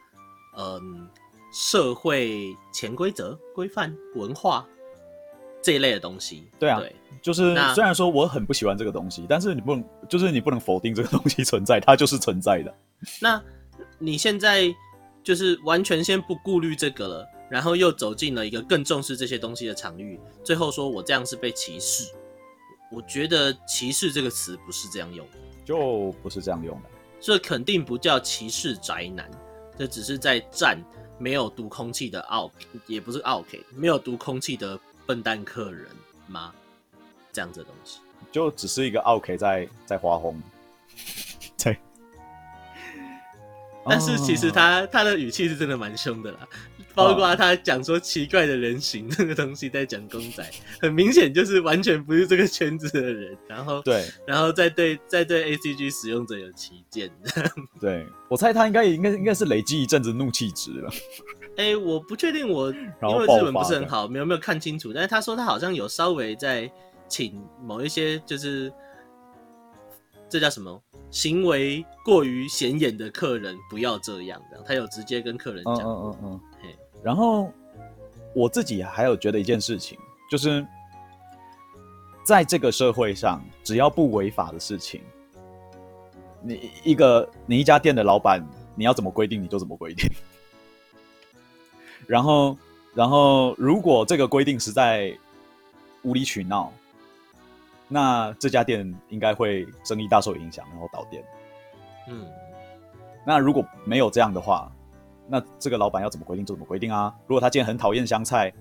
[0.57, 1.09] 嗯。
[1.53, 4.65] 社会潜规则、规范、文化
[5.61, 12.73] 这一类的东西，对啊，对，就是虽然说我很不喜欢这个东西，但是你不能，就是你不能否定这个东西存在，它就是存在的。
[13.19, 13.43] 那
[13.99, 14.73] 你现在
[15.21, 22.13] 就是完全先不顾虑这个了，然后又走进了一个更重视这些东西的场域，最后说我这样是被歧视，
[22.89, 29.29] 我觉得歧视这个词不是这样用的，就不是这样用的，这肯定不叫歧视宅男，
[29.81, 30.79] 这只是在占。
[31.17, 32.51] 没有读空气的奥，
[32.87, 35.87] 也不是奥 K，没有读空气的笨蛋客人
[36.27, 36.51] 吗？
[37.31, 37.99] 这样子的东西，
[38.31, 40.41] 就只是一个奥 K 在在花红，
[41.63, 41.77] 对。
[43.85, 46.39] 但是其实他他的语气是真的蛮凶的啦。
[46.93, 50.43] 包括他讲说奇怪的人形 这个东西在讲公仔，
[50.81, 53.37] 很明显就是完全不是这个圈子的人。
[53.47, 57.09] 然后对，然后再对再对 ACG 使用者有歧见。
[57.79, 60.89] 对，我猜他应该应该应该是累积一阵子怒气值了。
[61.57, 64.91] 哎、欸，我不确定我因为日文不是很好，没有没有看清楚。
[64.93, 66.71] 但是他说他好像有稍微在
[67.07, 68.71] 请某一些就是
[70.29, 75.79] 这叫什么行为过于显眼的客人不要这样，这样他有直接跟客人讲。
[75.81, 76.41] 嗯嗯嗯。
[77.01, 77.51] 嘿然后
[78.33, 79.97] 我自己还有觉得一件事情，
[80.29, 80.65] 就是
[82.23, 85.01] 在这个社会上，只要不违法的事情，
[86.41, 90.07] 你一个你一家店的老板，你要怎么规定你就怎么规定。
[92.07, 92.57] 然后，
[92.93, 95.11] 然后如果这个规定实在
[96.03, 96.71] 无理取闹，
[97.87, 101.23] 那这家店应该会生意大受影响，然后倒店。
[102.07, 102.27] 嗯，
[103.25, 104.71] 那如果没有这样的话。
[105.27, 107.13] 那这个老板要怎么规定就怎么规定啊！
[107.27, 108.51] 如果他今天很讨厌香菜，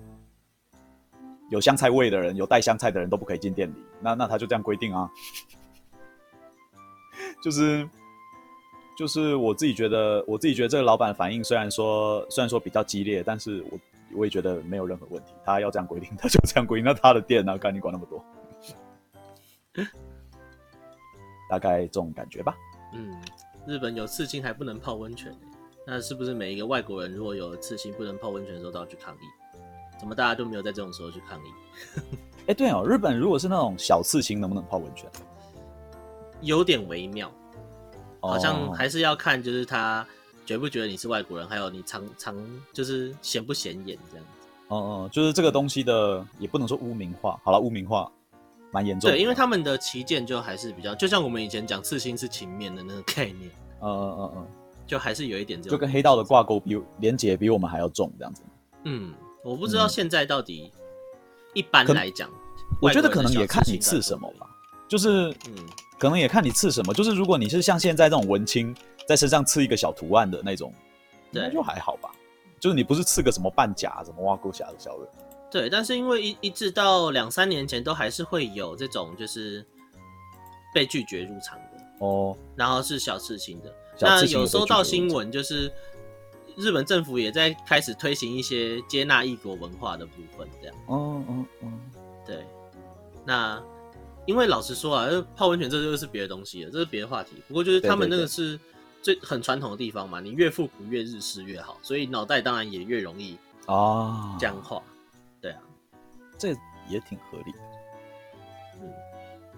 [1.49, 5.09] 有香菜味的人，有带香菜的人都不可以进店里，那那他就这样规定啊。
[7.43, 7.87] 就是
[8.97, 13.79] 就是我自己觉得，我自己觉得这个老板反应虽然说虽然说比较激烈，但是我
[14.13, 15.33] 我也觉得没有任何问题。
[15.43, 16.85] 他要这样规定， 他就这样规定。
[16.85, 17.57] 那他的店呢？
[17.57, 18.23] 干你管那么多？
[21.49, 22.55] 大概这种感觉吧。
[22.93, 23.21] 嗯，
[23.67, 25.35] 日本有刺青还不能泡温泉。
[25.85, 29.19] 那是不是每一个外国人如果有刺青不能泡温泉的时候都要去抗议？
[29.99, 31.51] 怎么大家都没有在这种时候去抗议？
[32.41, 35.09] 哎、欸，对哦，日本如果是那种小刺青，能不能泡温泉？
[36.41, 37.31] 有点微妙，
[38.19, 40.03] 好像还是要看，就是他
[40.43, 42.35] 觉不觉得你是外国人，还有你常常
[42.73, 44.47] 就是显不显眼这样子。
[44.69, 48.11] 哦哦，就是这个东西的也不能说污名化，好了，污名化
[48.71, 49.15] 蛮严重的。
[49.15, 53.51] 对，因为他们的旗舰就还是比较，就像我们以前讲刺青是情面的那个概念。
[53.81, 54.47] 嗯嗯嗯嗯，
[54.91, 58.43] 就还是有一点这种，就跟黑道的挂钩比连结比我们还要重这样子。
[58.83, 60.69] 嗯，我不知道现在到底
[61.53, 62.29] 一般来讲，
[62.81, 64.45] 我觉得可能也看你刺什么吧。
[64.89, 65.55] 就是，嗯，
[65.97, 66.93] 可能也看你刺什么。
[66.93, 68.75] 就是如果你是像现在这种文青，
[69.07, 70.73] 在身上刺一个小图案的那种，
[71.31, 72.11] 那就还好吧。
[72.59, 75.07] 就是你不是刺个什么半甲、什么挖沟侠的小人。
[75.49, 79.65] 对，但是因为一一直到两三年前，都还是会有这种就是
[80.75, 83.73] 被拒绝入场的哦，然后是小刺青的。
[83.99, 85.71] 那有收到新闻，就是
[86.55, 90.75] 日本政府也在开始推行一些接纳异国文化的部分，这样。
[90.87, 91.71] 哦哦哦，
[92.25, 92.45] 对，
[93.25, 93.61] 那。
[94.27, 97.41] 因为老实说啊，泡温泉这就是别的东西了，这是别的话题。
[97.47, 98.57] 不过就是他们那个是
[99.01, 104.79] 最很传统的地方嘛，你越复古越日式越好，所以脑袋当然也越容易啊僵化。
[105.41, 105.61] 对啊，
[106.37, 106.49] 这
[106.87, 107.57] 也挺合理的。
[108.79, 108.93] 嗯，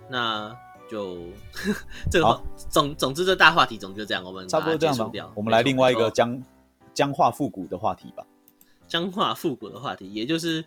[0.10, 0.58] 那
[0.90, 1.18] 就
[2.12, 5.12] 这个总总之这大话题总就这样，我们差不多这样吧。
[5.36, 6.42] 我们来另外一个僵
[6.94, 8.26] 僵化复古的话题吧。
[8.88, 10.64] 僵化复古的话题，也就是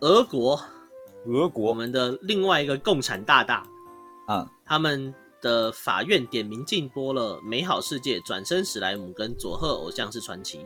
[0.00, 0.60] 俄国。
[1.26, 3.56] 俄国，我们的另外一个共产大大，
[4.28, 10.58] 啊、嗯，他们的法院点名禁播了《美好世界》、《转身史莱姆》跟《佐贺偶像是传奇》。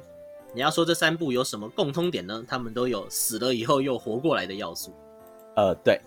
[0.55, 2.45] 你要说这三部有什么共通点呢？
[2.47, 4.95] 他们都有死了以后又活过来的要素。
[5.57, 5.99] 呃，对。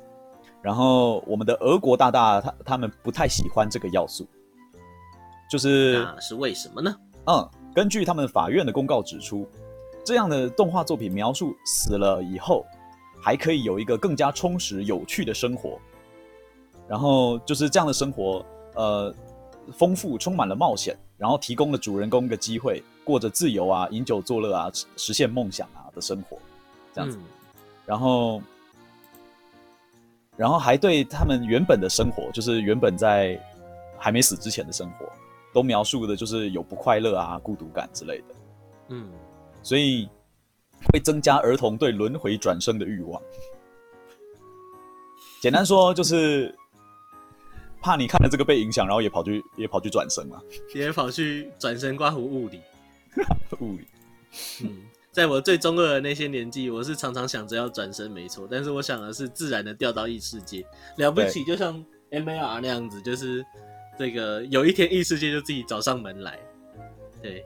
[0.66, 4.26] 然后我们的俄国大大他他们不太喜欢这个要素，
[5.48, 6.96] 就是那是为什么呢？
[7.28, 9.48] 嗯，根据他们法院的公告指出，
[10.04, 12.66] 这样的动画作品描述死了以后。
[13.18, 15.80] 还可以有一个更加充实、有趣的生活，
[16.88, 19.12] 然后就是这样的生活，呃，
[19.74, 26.38] 丰富、充满了冒险，然后提供了主人公一个机会，过着自由啊、饮酒作乐啊、实现梦想啊的生活，
[26.94, 27.18] 这样子。
[27.18, 27.24] 嗯、
[27.84, 28.40] 然后，
[30.38, 33.40] 然后还对他们原本的生活，就是原本在
[33.98, 35.12] 还没死之前的生活，
[35.54, 38.26] 都描述的就是有不快乐啊、孤独感之类的。
[38.90, 39.10] 嗯，
[39.64, 40.10] 所以。
[40.92, 43.20] 会增加儿童对轮回转生的欲望。
[45.42, 46.54] 简单说就是
[47.82, 50.40] 怕你看了这个被影响，然后也跑去也跑去转生嘛，
[50.76, 52.60] 也跑去转生刮胡物理。
[53.62, 53.88] 物理。
[54.64, 54.84] 嗯，
[55.16, 58.46] 在我最中二的那些年纪，我是常常想着要转身，没错。
[58.52, 60.66] 但是我想的是自然的掉到异世界，
[60.98, 61.74] 了不起，就像
[62.12, 63.42] MAR 那样子，就是
[63.98, 66.38] 这个有一天异世界就自己找上门来。
[67.22, 67.46] 对。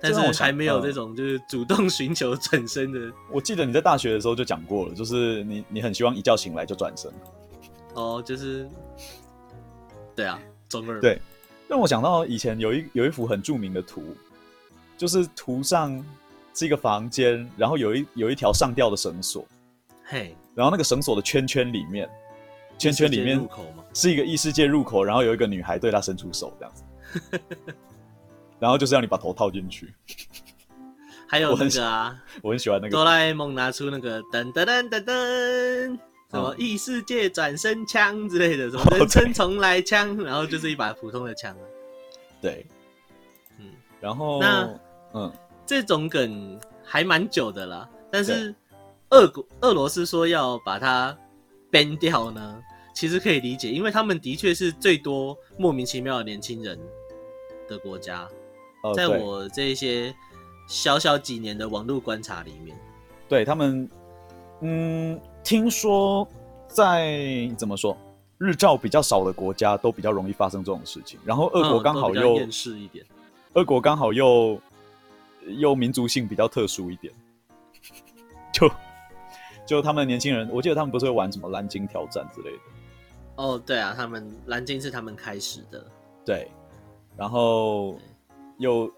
[0.00, 3.12] 但是我还没有这种就是主动寻求转身的。
[3.30, 7.12] 我记得你在大学的时候就讲过了，就是你你很希望一觉醒来就转身。
[7.92, 8.66] 哦，就是，
[10.16, 10.98] 对啊，中二。
[10.98, 11.20] 对，
[11.68, 14.02] 让我想到以前有一有一幅很著名的图，
[14.96, 16.02] 就是图上
[16.54, 19.46] 是一个房间，然后有一有一条上吊的绳索，
[20.04, 22.08] 嘿，然后那个绳索的圈圈里面，
[22.78, 23.48] 圈圈里面
[23.94, 26.84] 是一个异世界入口，然后有一个女孩对他伸出手这样子。
[28.58, 29.92] 然后就是让你把头套进去，
[31.26, 32.92] 还有那个啊，我很喜欢那个。
[32.92, 35.98] 哆啦 A 梦拿出那个噔噔噔噔噔，
[36.30, 41.56] 什么异世界转身枪之类的，什么 人生重来枪，然后就是一把普通的枪。
[42.40, 42.64] 对，
[43.58, 43.66] 嗯，
[44.00, 44.80] 然后那
[45.14, 45.32] 嗯，
[45.66, 48.54] 这种梗还蛮久的啦，但是
[49.10, 51.16] 俄国俄罗斯说要把它
[51.70, 52.62] ban 掉呢，
[52.94, 56.78] 其实可以理解，因为他们的确是最多莫名其妙的年轻人
[57.68, 58.28] 的国家。
[58.96, 60.12] 在我这些
[60.66, 62.76] 小小几年的网络观察里面，
[63.28, 63.88] 对他们，
[64.60, 66.26] 嗯，听说
[66.66, 67.96] 在怎么说，
[68.38, 71.16] 日照比较少的国家都比较容易发生这种事情。
[71.24, 73.06] 然后俄国刚好又厌世一点，
[73.52, 74.60] 俄国刚好又
[75.46, 77.12] 又民族性比较特殊一点，
[78.52, 78.70] 就
[79.66, 82.58] 就他们年轻人，我记得他们不是会玩什么蓝鲸挑战之类的。
[83.36, 85.84] 哦，对啊，他们蓝鲸是他们开始的，
[86.24, 86.50] 对，
[87.16, 87.98] 然后。
[88.58, 88.88] 有，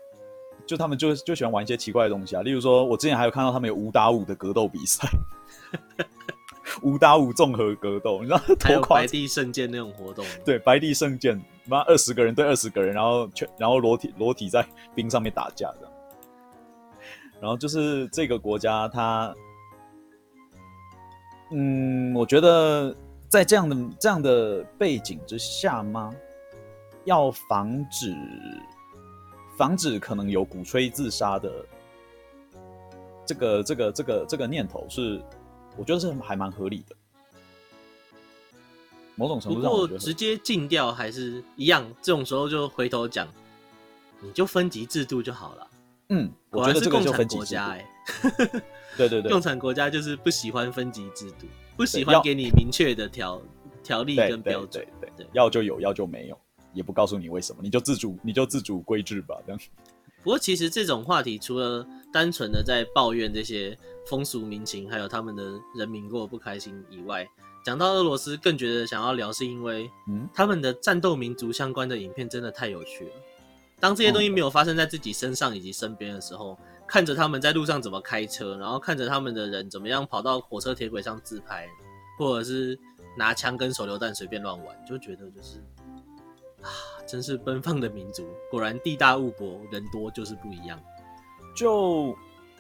[0.67, 5.09] 就他们就就喜欢玩一些奇怪的东西啊，例如说，我之前还有看到他们有五打五的格斗比赛，
[6.83, 8.69] 五打五综合格斗，你知道多夸张？
[8.69, 10.23] 还有白帝圣剑那种活动？
[10.45, 15.94] 对，白帝圣剑，妈二十个人对二十个人，然后全然后裸体裸体在冰上面打架这样。
[17.45, 19.35] 然后就是这个国家，它，
[21.51, 22.97] 嗯，我觉得
[23.29, 26.11] 在这样的这样的背景之下吗？
[27.05, 28.17] 要防止。
[29.59, 31.67] 防止可能有鼓吹自杀的
[33.27, 35.21] 这个这个这个这个念头是，
[35.77, 36.97] 我觉得是还蛮合理的。
[39.17, 43.29] 某种程度上，不过直接禁掉还是一样，这种时候就回头讲，
[44.23, 45.69] 你就分级制度就好了。
[46.09, 47.61] 嗯，我觉得这个就分级制度。
[47.61, 47.87] 哎，
[48.97, 51.47] 对对对， 共产国家就是不喜欢分级制度，
[51.77, 53.41] 不喜欢给你明确的条
[53.83, 54.87] 条例跟标准。
[55.01, 56.39] 对对对，要就有，要就没有，
[56.73, 59.61] 也不告诉你为什么，你就自主，你就自主规制吧，这样。
[60.23, 63.77] 不过其实这种话题，除了单纯的在抱怨这些
[64.07, 67.29] 风俗民情，还有他们的人民过得不开心以外。
[67.63, 73.11] 讲到俄罗斯，更觉得想要聊，是因为，嗯，他们的战斗民族相关的影片真的太有趣了。
[73.85, 76.59] 当这些东西没有发生在自己身上以及身边的时候，
[76.89, 81.69] 看着他们在路上怎么开车，然后看着他们的人怎么样跑到火车铁轨上自拍，
[82.19, 82.79] 或者是
[83.15, 85.59] 拿枪跟手榴弹随便乱玩，就觉得就是
[86.63, 86.71] 啊，
[87.07, 88.27] 真是奔放的民族。
[88.51, 90.81] 果然地大物博，人多就是不一样。
[91.55, 92.17] 就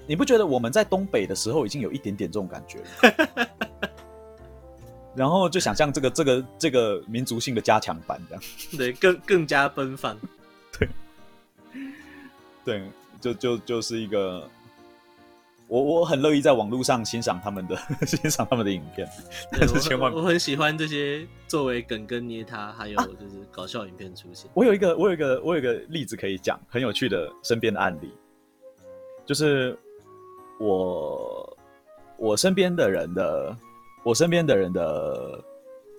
[0.06, 3.48] 你不觉得我们在东北的时候已经有一点点这种感觉了？
[5.16, 8.42] 然后就想象这个这个这个民族性的加强版这样，
[8.76, 10.18] 对，更更加奔放，
[12.64, 12.82] 对，
[13.20, 14.48] 就就就是一个，
[15.68, 19.08] 我我很乐意在网络上欣赏他们的 欣赏他们的影片，
[19.52, 24.48] 但是千万我，我很喜欢这些作为梗跟捏他，还有就是搞笑影片出现。
[24.48, 28.12] 啊，我有一个我有一个我有一个例子可以讲，很有趣的身边的案例，
[29.26, 29.78] 就是
[30.58, 31.58] 我
[32.16, 33.56] 我身边的人的。
[34.06, 35.42] 我身边的人的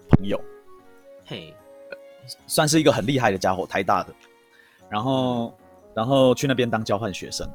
[0.09, 0.39] 朋友，
[1.25, 1.51] 嘿，
[2.45, 4.13] 算是一个很厉害的家伙，台大的，
[4.91, 5.51] 然后，
[5.95, 7.49] 然后去那边当交换学生。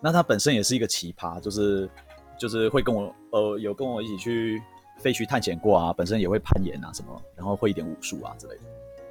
[0.00, 1.90] 那他本身也是一个奇葩，就是
[2.38, 4.62] 就是会跟我呃有跟我一起去
[4.98, 8.60] 废墟探险过啊，本身也会攀岩啊什么，然后会一点武术啊之类的。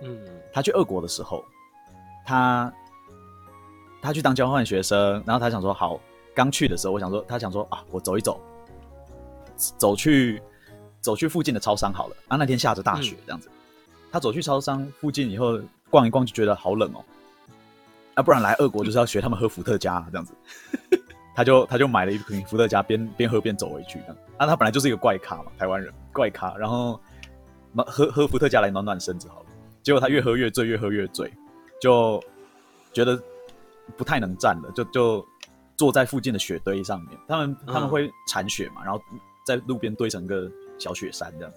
[0.02, 1.44] 嗯，他去俄国的时候，
[2.26, 2.74] 他
[4.02, 6.00] 他去当交换学生，然后他想说好，
[6.34, 8.40] 刚去的时候，我想说他想说啊，我走一走，
[9.78, 10.42] 走去。
[11.04, 13.54] 走去附近的超商好了，啊，那天下着大雪，这样子，嗯，
[14.10, 15.60] 他走去超商附近以后
[15.90, 17.04] 逛一逛，就觉得好冷哦，
[18.16, 20.34] 啊，不然来俄国就是要学他们喝伏特加这样子，
[21.36, 27.00] 他就他就买了一瓶伏特加，边边喝边走回去，这样，啊，他本来就是一个怪咖嘛，台湾人怪咖，然后
[27.88, 29.46] 喝喝伏特加来暖暖身子好了，
[29.82, 31.32] 结果他越喝越醉，越喝越醉，
[31.82, 32.24] 就
[32.92, 33.22] 觉得
[33.98, 35.26] 不太能站了，就就
[35.76, 39.02] 坐在附近的雪堆上面，他们他们会铲雪嘛，然后
[39.46, 40.50] 在路边堆成个。
[40.80, 41.54] 小雪山这样，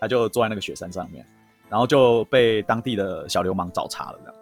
[0.00, 1.24] 他就坐在那个雪山上面，
[1.70, 4.34] 然后就被当地的小流氓找茬了这样。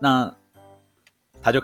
[0.00, 0.34] 那
[1.40, 1.62] 他就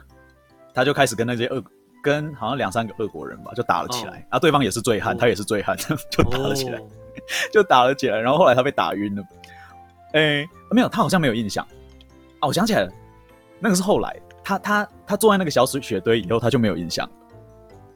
[0.72, 1.64] 他就开始跟那些恶
[2.02, 4.12] 跟好像两三个恶国人吧，就打了起来。
[4.12, 4.36] Oh.
[4.36, 5.20] 啊，对方也是醉汉，oh.
[5.20, 5.76] 他也是醉汉，
[6.10, 6.88] 就打了起来，oh.
[7.52, 8.18] 就打了起来。
[8.20, 9.22] 然后后来他被打晕了。
[10.12, 11.66] 哎、欸，没有，他好像没有印象。
[12.38, 12.92] 啊，我想起来了，
[13.58, 14.14] 那个是后来，
[14.44, 17.10] 他他他坐在那个小雪雪堆以后，他就没有印象。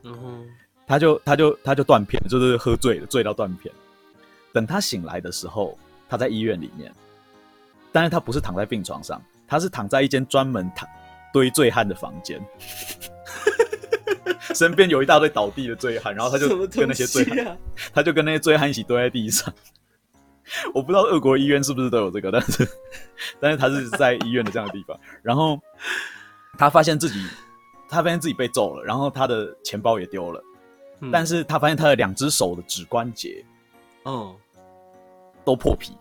[0.03, 0.47] 嗯哼。
[0.87, 3.73] 他就他就他就断片，就是喝醉了，醉到断片。
[4.53, 5.79] 等他醒来的时候，
[6.09, 6.93] 他在医院里面，
[7.93, 10.89] 但是他不是躺在病床上，他是躺在一间专门躺
[11.33, 12.41] 堆醉汉的房间，
[14.55, 17.57] 身边有一大堆倒地的醉汉，然后他就跟那些醉汉，啊、
[17.93, 19.53] 他就跟那些醉汉一起堆在地上。
[20.75, 22.69] 我不知道俄国医院是不是都有这个，但是
[23.41, 25.61] 但是他是在医院的这样的地方，然后
[26.57, 27.25] 他发现自己
[27.89, 30.41] 他发现自己被揍了，然后他的钱包也丢了。
[31.11, 33.43] 但是他发现他的两只手的指关节，
[34.05, 34.37] 嗯，
[35.47, 35.97] 都破皮，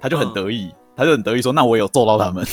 [0.00, 2.44] 他就很得意，嗯、他就很得意说：“那我有揍到他们，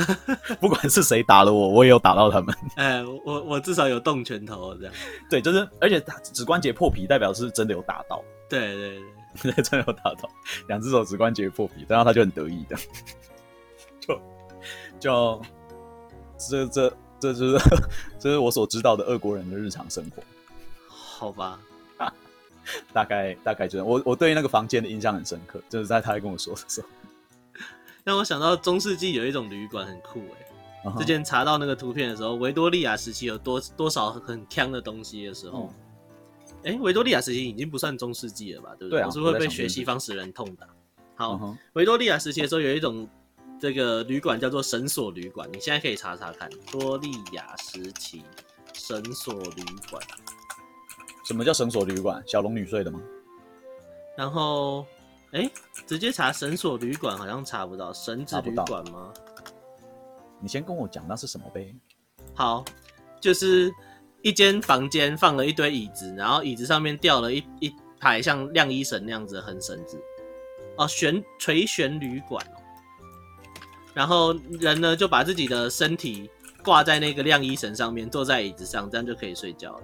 [0.60, 2.54] 不管是谁打了我，我也有打到他们。
[2.76, 4.94] 哎，我我至少有动拳头这样。
[5.30, 8.22] 对，就是，而且他指关节破皮，代表是真的有打到。
[8.48, 9.02] 对对
[9.42, 10.28] 对，对， 真的有打到，
[10.68, 12.76] 两只手指关节破皮，然后他就很得意的，
[14.00, 14.20] 就
[15.00, 15.42] 就
[16.38, 17.58] 这这这就是
[18.18, 20.22] 这是我所知道的俄国人的日常生活。”
[20.88, 21.58] 好吧，
[22.92, 26.88] 大概大概就是我我对那个房间的印象很深刻，就是在他在跟我说的时候，
[28.06, 30.88] 让我想到中世纪有一种旅馆很酷哎、欸。
[30.88, 30.96] Uh-huh.
[30.96, 35.72] 之前查到那个图片的时候，维多利亚时期有多多少很锵的东西的时候，
[36.62, 36.76] 哎、uh-huh.
[36.76, 38.76] 欸，维多利亚时期已经不算中世纪了吧？
[38.78, 39.00] 对不对？
[39.00, 40.68] 对啊，我是会被学西方史人痛打。
[41.16, 41.86] 好，维、uh-huh.
[41.86, 43.08] 多利亚时期的时候有一种
[43.58, 48.22] 这个旅馆叫做绳索旅馆，你现在可以查查看，多利亚时期
[48.72, 50.00] 绳索旅馆。
[51.24, 52.22] 什么叫绳索旅馆？
[52.24, 53.00] 小龙女睡的吗？
[54.16, 54.86] 然后，
[55.36, 55.52] 哎、欸，
[55.86, 59.12] 直接查绳索旅馆好像查不到绳子旅馆吗？
[60.40, 61.76] 你先跟我讲那是什么呗？
[62.34, 62.64] 好，
[63.20, 63.70] 就是
[64.22, 67.70] 一间房间放了一堆椅子，然后椅子上面吊了一一
[68.00, 70.00] 排像晾衣绳那样子的横绳子。
[70.78, 72.56] 哦，悬垂悬旅馆哦。
[73.92, 76.30] 然后人呢就把自己的身体
[76.64, 79.82] 挂在那个晾衣绳上面，坐在椅子上，这样就可以睡觉了。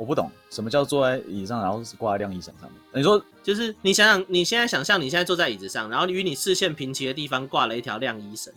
[0.00, 2.80] 我不懂什么叫坐在椅子上，然后是挂在晾衣绳上面。
[2.94, 8.50] 你说就是你想想，你现在想象你现在坐在椅子上，然后与你视线平齐的地方挂了一条晾衣绳。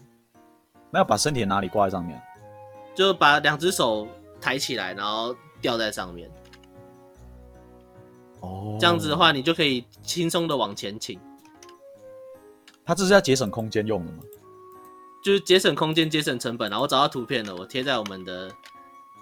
[0.89, 2.22] 那要把身体哪里挂在上面？
[2.96, 4.08] 就把两只手
[4.39, 6.32] 抬起来，然后吊在上面。
[8.39, 11.20] 哦，这样子的话，你就可以轻松的往前倾。
[12.86, 14.20] 它这是要节省空间用的吗？
[15.26, 16.70] 就是节省空间、节省成本。
[16.70, 18.50] 然后我找到图片了，我贴在我们的。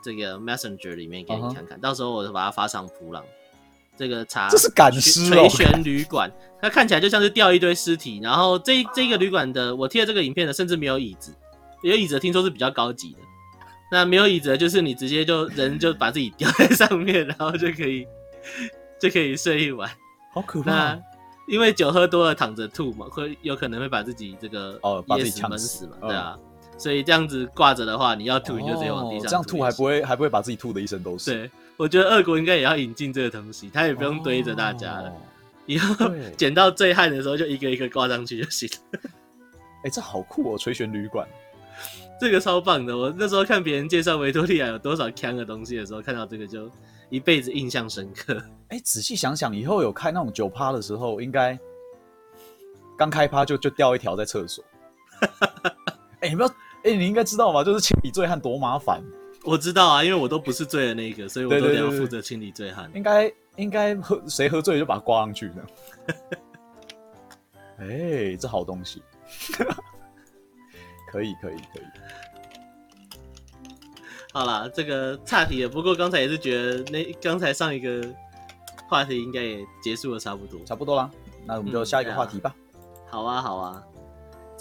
[0.04, 1.82] 这个 Messenger 里面给你看看，uh -huh.
[1.82, 3.24] 到时候我就把它发上普朗。
[3.98, 8.20] 这个茶，这是赶尸哦，垂悬旅馆，它看起来就像是掉一堆尸体。
[8.24, 11.32] 然后这这个旅馆的，我贴的这个影片的，甚至没有椅子，
[11.84, 13.18] 有椅子的听说是比较高级的。
[13.92, 18.08] 那没有椅子的，就是你直接就人就把自己吊在上面，然后就可以
[19.00, 19.88] 就可以睡一晚。
[20.34, 20.72] 好可怕！
[20.72, 21.02] 那
[21.48, 26.40] 因为酒喝多了躺着吐嘛，会有可能会把自己这个哦把自己闷死嘛，对啊。
[26.82, 29.28] 所以这样子挂着的话，你要吐你就直接往地上。
[29.28, 31.32] 这样吐还不会还不会把自己吐的一身都是。
[31.32, 35.14] 对，我觉得俄国应该也要引进这个东西，他也不用堆着大家了，哦。
[35.68, 35.96] 以后
[36.36, 39.00] 捡到醉汉的时候就一个一个挂上去就行了。
[39.86, 40.58] 哎，欸，这好酷哦！
[40.58, 41.28] 垂悬旅馆，
[42.20, 42.98] 这个超棒的。
[42.98, 46.68] 我那时候看别人介绍维多利亚有多少坑的东西的时候，看到这个就
[47.12, 48.34] 一辈子印象深刻。
[48.70, 51.58] 哎，欸，仔细想想，以后有开那种酒趴的时候，应该
[52.98, 54.64] 刚开趴就就掉一条在厕所。
[56.22, 56.52] 哎，欸，你不要。
[56.84, 57.64] 哎、欸，你应该知道吧？
[57.64, 59.04] 就是清理醉汉多麻烦。
[59.44, 62.90] 我知道啊，因为我都不是醉的那个，所以我都得要负责清理醉汉。
[62.94, 65.64] 应该应该喝谁喝醉就把它挂上去呢。
[67.80, 69.02] 哎、欸，这好东西，
[71.12, 71.84] 可以可以可以。
[74.34, 75.70] 好啦，这个岔题了。
[75.70, 78.08] 不过刚才也是觉得那刚才上一个
[78.88, 81.10] 话题应该也结束了差不多，差不多啦。
[81.46, 82.56] 那我们就下一个话题吧。
[82.76, 83.84] 嗯、好啊，好啊。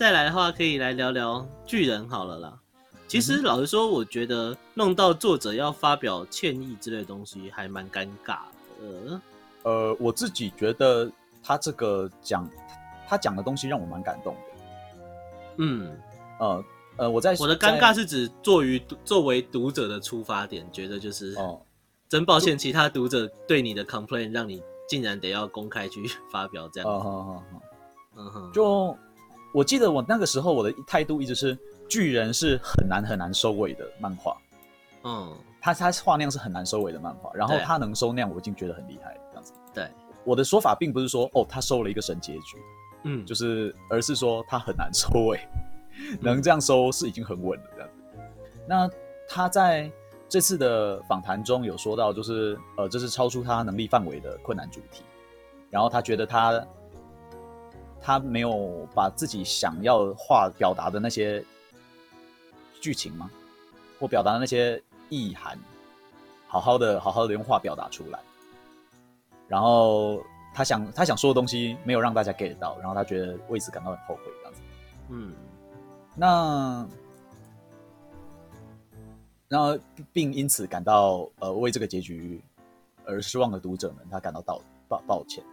[0.00, 2.58] 再来的话，可以来聊聊巨人好了啦。
[3.06, 8.38] 其实老实说，我觉得弄到作者要发表歉意之类的东西，还蛮尴尬
[8.80, 9.20] 的。
[9.64, 12.48] 呃，我自己觉得他这个讲
[13.06, 14.40] 他讲的东西让我蛮感动的。
[15.58, 15.94] 嗯，
[16.38, 16.64] 呃
[16.96, 21.60] 呃，我在我的尴尬是指作于作为读者的出发点，觉得就是哦，
[22.08, 26.88] 真抱歉，其他读者对你的 complain 让你竟然得要公开去发表这样。
[28.16, 28.96] 嗯哼，就。
[29.52, 34.36] 我记得我那个时候我的态度一直是巨人是很难很难收尾的漫画，
[35.02, 39.52] 嗯，他他画那样是很难收尾的漫画，然后他能收那样我已经觉得很厉害了，这样子。
[39.74, 39.90] 对，
[40.24, 42.58] 我的说法并不是说哦他收了一个神结局，
[43.04, 45.40] 嗯，就是而是说他很难收尾，
[46.20, 48.02] 能这样收是已经很稳了这样子。
[48.68, 48.88] 那
[49.28, 49.90] 他在
[50.28, 55.02] 这次的访谈中有说到，就是呃这是超出他能力范围的困难主题，
[55.70, 56.64] 然后他觉得他。
[58.02, 61.44] 他没有把自己想要画表达的那些
[62.80, 63.30] 剧情吗？
[63.98, 65.58] 或表达的那些意涵，
[66.46, 68.18] 好好的好好的用画表达出来。
[69.46, 70.24] 然后
[70.54, 74.60] 他想他想说的东西没有让大家 get 到，然后他觉得为此感到很后悔，这样子。
[75.10, 75.34] 嗯，
[76.16, 76.88] 那
[79.48, 79.78] 然后
[80.12, 82.40] 并因此感到呃为这个结局
[83.04, 85.44] 而失望的读者们，他感到道抱抱歉。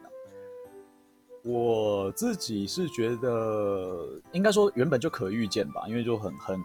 [1.48, 6.62] 我自己是觉得，应该说原本就可预见吧，因为就很很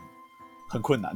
[0.68, 1.14] 很困难。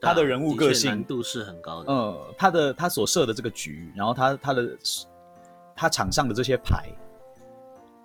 [0.00, 1.92] 他的人物个性难度是很高的。
[1.92, 4.76] 嗯，他的他所设的这个局，然后他他的
[5.76, 6.88] 他场上的这些牌，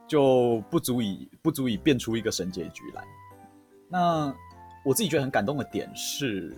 [0.07, 3.03] 就不足以不足以变出一个神结局来。
[3.89, 4.33] 那
[4.85, 6.55] 我自己觉得很感动的点是，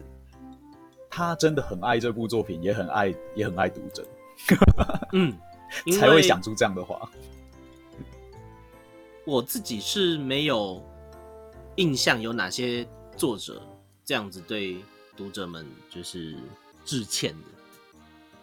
[1.10, 4.06] 他真的很爱这部作品，也很爱也很爱读者。
[5.14, 5.34] 嗯，
[5.98, 7.10] 才会想出这样的话。
[9.26, 10.84] 我自己是没有
[11.78, 13.62] 印象有哪些作者
[14.04, 14.78] 这样子对
[15.18, 16.36] 读者们就是
[16.84, 17.48] 致歉的。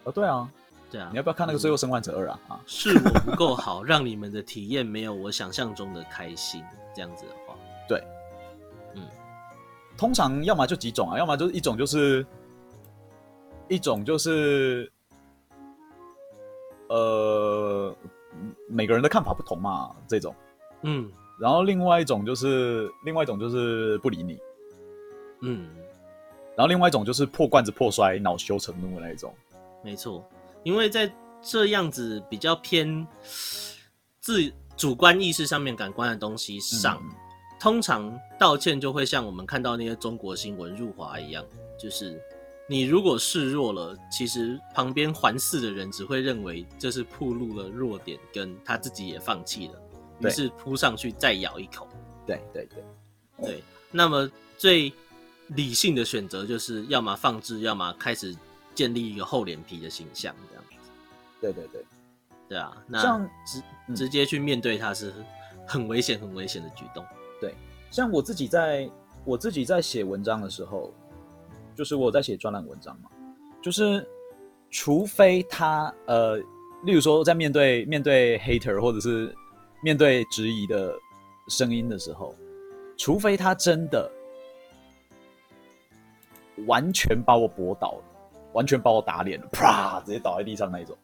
[0.03, 0.49] 哦，对啊，
[0.91, 2.39] 对啊，你要不要看那个《最后生还者二》啊？
[2.49, 6.61] 啊，是我不够好， 让你们的体验没有我想象中的开心，
[6.93, 7.55] 这样子的话，
[7.87, 8.03] 对，
[8.95, 9.01] 嗯，
[9.97, 12.25] 通常要么就几种啊，要么就是一种就是
[13.69, 14.91] 一种就是
[16.89, 17.95] 呃，
[18.67, 20.35] 每个人的看法不同嘛，这种。
[20.83, 21.09] 嗯，
[21.39, 24.37] 然后另外一种就是，另外一种就是不理你，
[25.41, 25.69] 嗯，
[26.55, 29.33] 然后另外一种就是破罐子破摔、恼羞成怒的那一种。
[29.83, 30.23] 没错，
[30.63, 31.11] 因为在
[31.41, 33.05] 这样子比较偏
[34.19, 37.09] 自主观意识上面感官的东西上，嗯，
[37.59, 41.45] 通常道歉就会像我们看到那些中国新闻入华一样，
[41.77, 42.21] 就是
[42.69, 49.73] 你如果示弱了，其实旁边环视的人只会认为这是暴露了弱点，跟他自己也放弃了。
[50.19, 51.87] 于是扑上去再咬一口，
[52.25, 52.83] 对对对，
[53.45, 54.91] 对，那么最
[55.47, 58.35] 理性的选择就是要么放置，要么开始
[58.73, 60.69] 建立一个厚脸皮的形象，这样子。
[61.41, 61.85] 对对对，
[62.47, 65.13] 对啊，那像直、嗯、直接去面对它是
[65.67, 67.05] 很危险、很危险的举动。
[67.41, 67.53] 对，
[67.91, 68.89] 像我自己在
[69.25, 70.93] 我自己在写文章的时候，
[71.75, 73.09] 就是我在写专栏文章嘛，
[73.61, 74.07] 就是
[74.71, 76.37] 除非他呃，
[76.85, 79.35] 例如说在面对面对 hater 或者是
[79.83, 80.95] 面对质疑的
[81.47, 82.33] 声音的时候。
[82.95, 84.09] 除非他真的
[86.67, 88.03] 完全把我驳倒了，
[88.53, 90.95] 完全把我打脸了，啪，直接倒在地上那一种，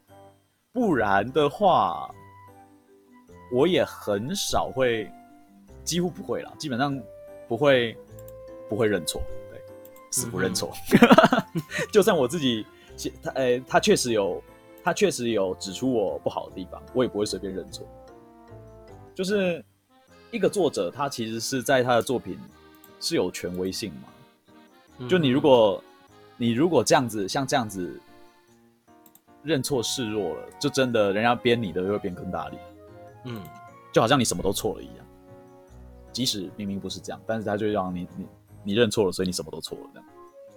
[0.72, 2.08] 不然的话，
[3.52, 5.10] 我也很少会，
[5.82, 6.98] 几乎不会啦，基本上
[7.48, 7.94] 不会
[8.68, 9.20] 不会认错，
[9.50, 9.60] 对，
[10.12, 10.72] 死不认错。
[11.54, 11.60] 嗯、
[11.92, 12.64] 就算我自己，
[13.20, 14.40] 他，呃，他确实有，
[14.84, 17.84] 他确实有指出我不好的地方，我也不会随便认错，
[19.14, 19.64] 就是。
[20.32, 22.38] 一个作者，他其实是在他的作品
[23.00, 25.08] 是有权威性嘛？
[25.08, 25.82] 就你如果，
[26.36, 28.00] 你如果这样子，像这样子
[29.42, 32.58] 认错示弱了，就真的人家编你的又会变更大力。
[33.24, 33.42] 嗯，
[33.92, 35.04] 就好像你什么都错了一样。
[36.12, 38.26] 即使明明不是这样，但是他就让你你
[38.62, 40.08] 你认错了，所以你什么都错了这样。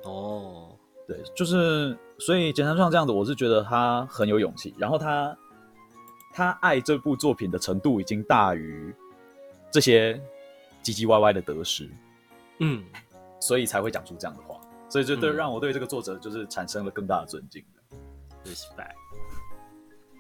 [0.03, 0.69] 哦，
[1.07, 5.35] 对，就是所以简单上这样子，我是觉得他很有勇气，然后他
[6.33, 8.93] 他爱这部作品的程度已经大于。
[9.71, 10.13] 这些
[10.83, 11.89] 唧唧歪歪的得失，
[12.59, 12.83] 嗯，
[13.39, 17.97] 所以才会讲出这样的话，所以就对让我对这个作者就是产生了更大的尊敬的。
[18.51, 18.93] Respect，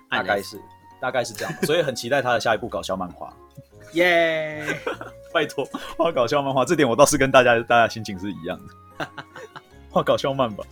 [0.09, 0.59] 大概是
[0.99, 3.31] 大概是这样，所以很期待他的下一部搞笑漫画，
[3.93, 4.65] 耶！
[5.31, 5.63] 拜托
[5.95, 8.59] 画搞笑漫画，这点我倒是跟大家大家心情是一样
[8.97, 9.07] 的，
[9.91, 10.65] 画搞笑漫吧，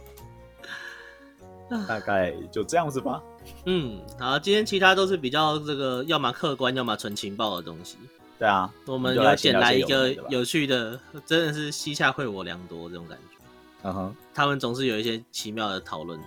[1.87, 3.21] 大概就这样子吧。
[3.65, 7.97] 嗯，好，今天其他都是比较这个，要么客观，要么纯情报的东西。
[8.37, 13.37] 对啊，我们有捡来一个有趣的，真的是西夏会我良多这种感觉。
[13.83, 16.19] 嗯哼，他们总是有一些奇妙的讨论，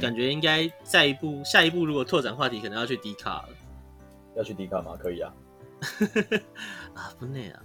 [0.00, 3.48] 感觉应该下一步下一步如果拓展话题，可能要去迪卡了。
[4.36, 4.96] 要去迪卡吗？
[4.98, 5.32] 可以啊。
[6.94, 7.60] 啊，不累啊。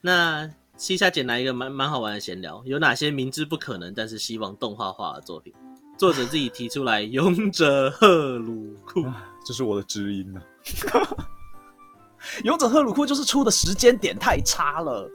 [0.00, 5.52] 那西夏捡来一个蛮蛮好玩的闲聊，有哪些明知不可能但是希望动画化的作品？
[5.98, 9.00] 作者自己提出来，《勇者赫鲁库》，
[9.44, 10.40] 这是我的知音呢、
[10.92, 11.26] 啊。
[12.44, 15.10] 勇者赫鲁库就是出的时间点太差了，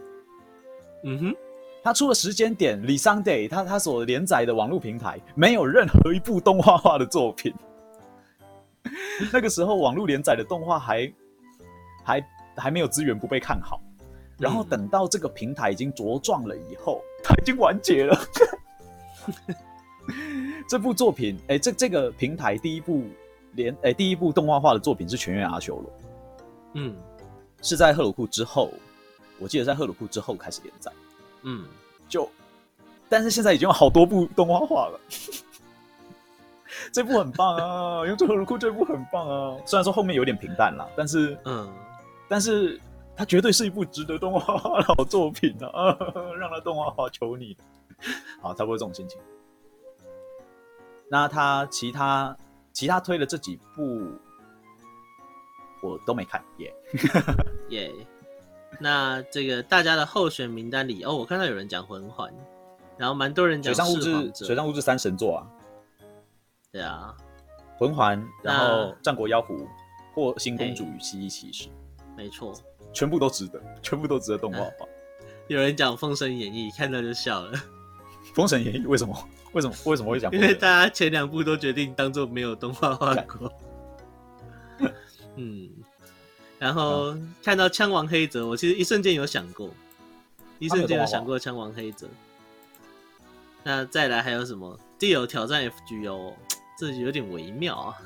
[1.05, 1.35] 嗯哼，
[1.81, 7.53] 他出的时间点李桑 day 他他所连载的网络平台没有任何一部动画化的作品，
[9.31, 11.13] 那个时候网络连载的动画还
[12.03, 13.81] 还还没有资源，不被看好，
[14.37, 18.19] 然后等到这个平台已经茁壮了以后，它已经完结了。
[20.67, 23.03] 这部作品，哎、欸，这这个平台第一部
[23.53, 25.85] 连哎、欸、第一部动画化的作品是《全员阿修罗》。
[26.73, 26.95] 嗯，
[27.61, 28.71] 是在赫鲁库之后，
[29.39, 30.91] 我记得在赫鲁库之后开始连载。
[31.43, 31.65] 嗯，
[32.09, 32.29] 就，
[33.09, 34.99] 但是现在已经有好多部动画化了。
[36.91, 39.55] 这部很棒啊，《勇者赫鲁库》这部很棒啊。
[39.65, 41.71] 虽然说后面有点平淡啦，但是，嗯，
[42.27, 42.79] 但是
[43.15, 45.69] 它绝对是一部值得动画化的好作品啊！
[45.69, 45.97] 啊
[46.39, 47.55] 让它动画化，求你。
[48.41, 49.19] 好，差不多这种心情。
[51.13, 52.35] 那他其他
[52.73, 54.11] 其他推的这几部。
[55.83, 56.73] 我都没看，耶
[57.67, 57.91] 耶。
[58.79, 62.33] 那这个大家的候选名单里，哦，我看到有人讲魂环，
[62.97, 65.45] 然后蛮多人讲水上物质，水上物质三神作啊。
[66.71, 67.13] 对啊，
[67.77, 69.67] 魂环，然后战国妖狐，
[70.15, 71.67] 或新公主与蜥蜴骑士，
[72.15, 72.53] 没错，
[72.93, 74.87] 全部都值得，全部都值得动画化。
[75.49, 77.51] 有人讲《封神演义》，看到就笑了。
[78.33, 79.15] 《封神演义》为什么？
[79.53, 79.75] 为什么？
[79.85, 80.31] 为什么会讲？
[80.31, 83.51] 因为大家前两部都决定当做没有动画化过。
[85.35, 85.69] 嗯，
[86.59, 89.69] 然后看到枪王黑泽，我其实一瞬间有想过，
[90.59, 92.07] 一瞬间有想过枪王黑泽。
[93.63, 96.33] 那再来还有什么？Dio 挑战 FGO，
[96.77, 97.97] 这有点微妙啊。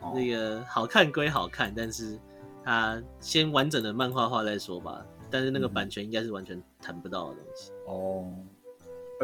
[0.00, 2.18] 那、哦、个好看归好看，但是
[2.62, 5.04] 他先完整的漫画化再说吧。
[5.30, 7.72] 但是那个版权应该是完全谈不到的东西。
[7.86, 8.30] 哦，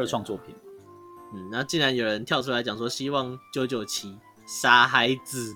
[0.01, 0.55] 二创作品。
[1.33, 5.55] 嗯，那竟然有人跳出来讲说希望九九七傻孩子。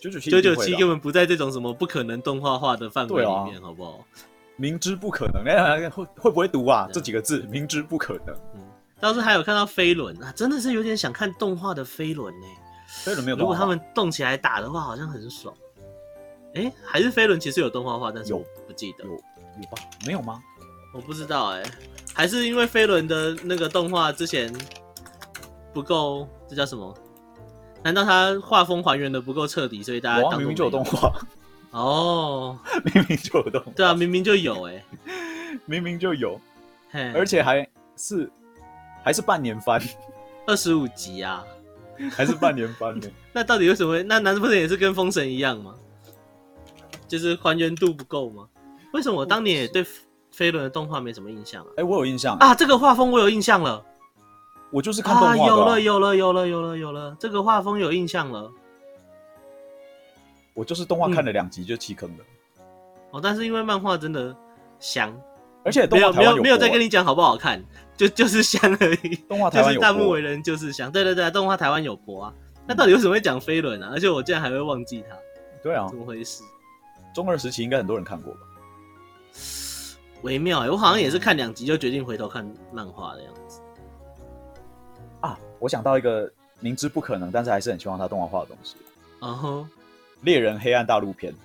[0.00, 4.04] 九九七，九九七根本不在这种什么不可能动画化的范围里面，啊，好不好？
[4.56, 6.88] 明知不可能，哎，会会不会读啊？
[6.92, 8.34] 这几个字，明知不可能。
[8.54, 8.60] 嗯，
[9.00, 12.46] 倒是还有看到飞轮啊，真的是有点想看动画的飞轮呢。
[13.04, 15.54] 飞轮没有如果他们动起来打的话，好像很爽。
[16.54, 19.04] 哎，欸，还是飞轮其实有动画化，但是有不记得。
[19.04, 19.82] 有有，有吧？
[20.06, 20.42] 没有吗？
[20.92, 21.70] 我不知道哎，欸，
[22.14, 24.52] 还是因为飞轮的那个动画之前
[25.72, 26.92] 不够，这叫什么？
[27.82, 31.12] 难道他画风还原的不够彻底，所以大家当明明就有动画
[31.70, 32.58] 哦，
[32.92, 34.84] 明明就有动画，对啊，明明就有哎、欸，
[35.64, 36.38] 明明就有，
[37.14, 37.66] 而且还
[37.96, 38.30] 是
[39.02, 39.80] 还是半年番，
[40.46, 41.44] 二十五集啊，
[42.10, 43.08] 还是半年番呢？
[43.32, 44.02] 那到底为什么会？
[44.02, 45.74] 那难道不是也是跟封神一样吗？
[47.08, 48.46] 就是还原度不够吗？
[48.92, 49.86] 为什么我当年也对
[50.32, 51.68] 飞轮的动画没什么印象啊？
[51.72, 53.84] 哎、欸，我有印象啊，这个画风我有印象了。
[54.70, 58.50] 我就是看动画、有了，有了，有了，有了，有了，这个画风有印象了。
[60.54, 62.16] 我就是动画看了两集就弃坑了、
[62.58, 62.64] 嗯。
[63.12, 64.34] 哦，但是因为漫画真的
[64.78, 65.12] 香，
[65.64, 67.60] 而且动画没有没有没有再跟你讲好不好看，
[67.96, 69.16] 就就是香而已。
[69.28, 70.92] 动画台湾有播，弹幕为人就是香。
[70.92, 72.34] 对对对，动画台湾有播啊。
[72.66, 73.90] 那到底为什么会讲飞轮啊？
[73.92, 75.16] 而且我竟然还会忘记它。
[75.64, 76.44] 对啊，怎么回事？
[77.12, 78.40] 中二时期应该很多人看过吧？
[80.22, 83.60] 微妙我好像也是看两集就决定回头看漫画的样子。
[85.20, 88.76] 啊，我想到一个明知不可能，但是还是很希望他动画化的东西。
[89.20, 89.70] 嗯哼，
[90.22, 91.34] 猎人黑暗大陆篇。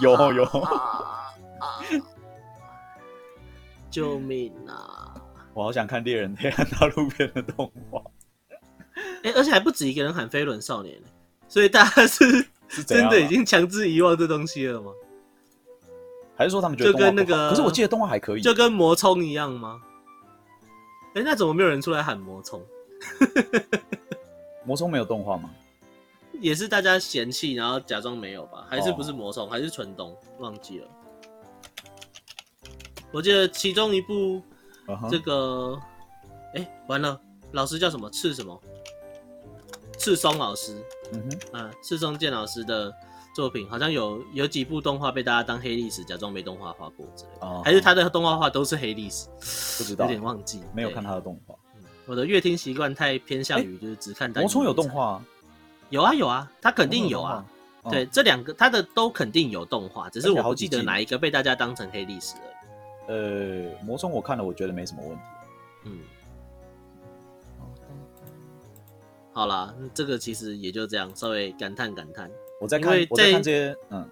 [0.00, 0.46] 有有，
[3.90, 5.14] 救命啊！
[5.52, 8.02] 我好想看猎人黑暗大陆篇的动画。
[8.96, 11.00] 哎、欸，而且还不止一个人喊飞轮少年，
[11.48, 12.24] 所以大家是
[12.86, 14.92] 真的已经强制遗忘这东西了吗？
[16.36, 17.50] 还是说他们觉得就跟那个？
[17.50, 19.80] 可是我记得动画还可以，就跟魔冲一样吗？
[21.14, 22.64] 哎、欸，那怎么没有人出来喊魔冲？
[24.64, 25.50] 魔冲没有动画吗？
[26.40, 28.64] 也是大家嫌弃，然后假装没有吧？
[28.70, 29.50] 还是不是魔冲？
[29.50, 30.16] 还是纯东？
[30.38, 30.88] 忘记了。
[33.12, 34.40] 我记得其中一部
[35.10, 35.76] 这个，
[36.54, 37.20] 哎、uh 完了，
[37.52, 38.08] 老师叫什么？
[38.10, 38.58] 赤什么？
[40.00, 40.82] 赤松老师，
[41.12, 42.90] 嗯哼，啊，赤松健老师的
[43.34, 49.28] 作品好像有有几部动画被大家当黑历史，假装没动画画过之类的，哦，还是他的动画画都是黑历史？
[49.76, 51.54] 不知道，有点忘记，没有看他的动画。
[52.06, 54.42] 我的阅听习惯太偏向于就是只看单。
[54.42, 55.22] 魔冲有动画？
[55.90, 57.44] 有啊有啊，他肯定有啊。
[57.84, 62.42] 有对，哦，这两个他的都肯定有动画，只是我不记得哪一个被大家当成黑历史了。
[63.08, 65.22] 呃，魔冲我看了，我觉得没什么问题。
[65.84, 65.98] 嗯。
[69.32, 72.30] 好啦，这个其实也就这样，稍微感叹感叹。
[72.60, 74.08] 我在看，我在看这些，嗯，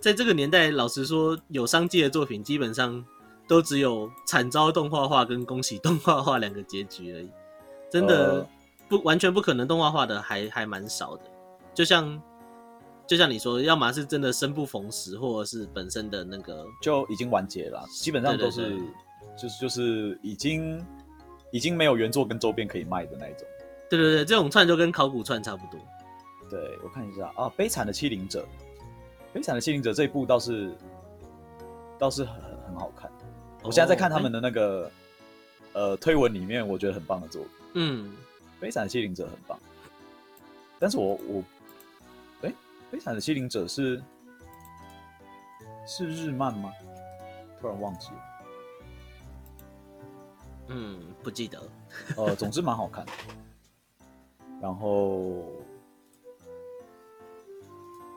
[0.00, 3.04] 在这个年代，老实说，有商机的作品基本上
[3.48, 7.30] 都只有惨遭动画化跟恭喜动画化两个结局而已。
[7.90, 8.46] 真的
[8.88, 11.22] 不完全不可能动画化的还还蛮少的。
[11.72, 12.22] 就像
[13.06, 18.78] 就像你说，要么是真的生不逢时，或者是本身的那个就已经完结了，基本上都是
[19.40, 20.84] 就是就是已经
[21.50, 23.48] 已经没有原作跟周边可以卖的那一种。
[23.90, 25.80] 对对对，这种串就跟考古串差不多。
[26.50, 28.40] 对，我看一下啊，《悲惨的欺凌者》，
[29.32, 30.74] 《悲惨的欺凌者》这一部倒是
[31.98, 32.34] 倒是很
[32.66, 33.10] 很好看。
[33.62, 34.90] 我现在在看他们的那个、
[35.72, 37.52] 哦、呃推文里面，我觉得很棒的作品。
[37.74, 38.08] 嗯，
[38.60, 39.58] 《悲惨的欺凌者》很棒。
[40.78, 41.42] 但是我我，
[42.42, 42.50] 哎，
[42.90, 44.02] 《悲惨的欺凌者》是
[45.86, 46.72] 是日漫吗？
[47.60, 48.24] 突然忘记了。
[50.68, 51.60] 嗯，不记得。
[52.16, 53.12] 呃，总之蛮好看的。
[54.60, 55.44] 然后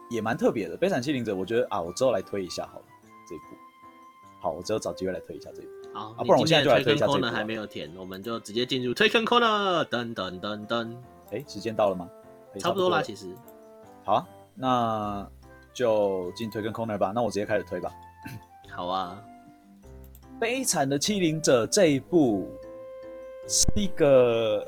[0.10, 2.86] 也蛮特别的，《悲惨欺凌者》，我觉得啊，我之后来推一下好了，
[3.30, 3.46] 这一部。
[4.42, 5.72] 好，我之后找机会来推一下这一部。
[5.94, 7.28] 好，啊，不然我现在就来推一下这一部。
[7.28, 9.86] 还没有填，我们就直接进入推坑 corner。
[9.86, 10.96] 噔噔噔噔，
[11.30, 12.10] 哎，时间到了吗？
[12.58, 13.28] 差不多啦，其实。
[14.04, 15.30] 好啊，那
[15.74, 17.12] 就进推坑 corner 吧。
[17.14, 17.94] 那我直接开始推吧。
[18.76, 19.24] 好啊，
[20.40, 22.50] 《悲惨的欺凌者》这一部
[23.48, 24.68] 是一个。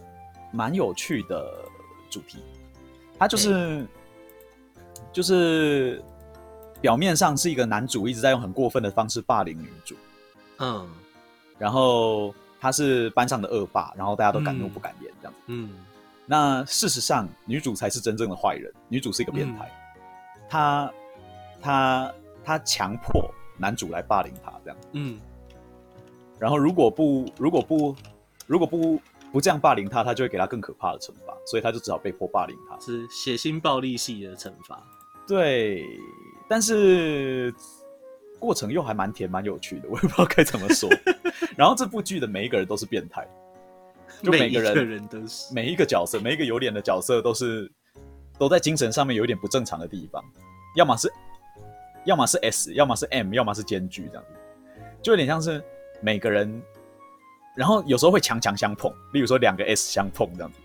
[0.55, 1.62] 蛮有趣的
[2.13, 2.37] 主题，
[3.17, 3.87] 他就是
[5.11, 5.99] 就是
[6.79, 9.95] 表面上是一个男主一直在用很过分的方式霸凌女主，
[10.59, 10.87] 嗯，
[11.57, 15.71] 然后他是班上的恶霸，然后大家都敢怒不敢言这样子，嗯，
[16.27, 19.71] 那事实上女主才是真正的坏人，女主是一个变态，
[20.47, 20.93] 她
[21.59, 22.13] 她
[22.45, 25.19] 她强迫男主来霸凌她这样，嗯，
[26.37, 27.95] 然后如果不如果不
[28.45, 29.01] 如果不。
[29.33, 34.79] 不这样霸凌他，他就会给他更可怕的惩罚，所以他就只好被迫霸凌他，是血腥暴力系的惩罚。
[35.27, 35.83] 对，
[36.47, 37.51] 但是
[38.37, 40.87] 过程又还蛮甜蛮有趣的，我也不知道该怎么说。
[41.57, 43.27] 然后这部剧的每一个人都是变态，
[44.21, 47.71] 就每个人，每一个人都是每一个角色，每一个有脸的角色都是
[48.37, 50.23] 都在精神上面有一点不正常的地方，
[50.75, 51.11] 要么是
[52.05, 54.29] 要么是 S，要么是 M，要么是兼具这样子，
[55.01, 55.59] 就有点像是
[56.01, 56.61] 每个人。
[57.55, 60.59] 然后有时候会强强相碰，例如说两个 S 相碰这样子，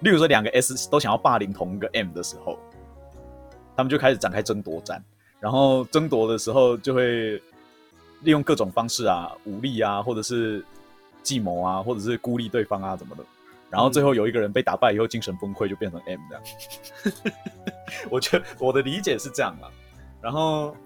[0.00, 2.58] 例如说两个 S 都想要霸凌同一个 M 的时候，
[3.76, 5.02] 他们就开始展开争夺战。
[5.40, 7.42] 然后争夺的时候就会
[8.20, 10.62] 利用各种方式啊，武力啊，或者是
[11.22, 13.24] 计谋啊，或者是孤立对方啊，怎么的。
[13.70, 16.44] 然后最后有一个人被打败以后精神崩溃，就变成 M 这样。
[18.10, 19.68] 我觉得我的理解是这样嘛。
[20.20, 20.76] 然后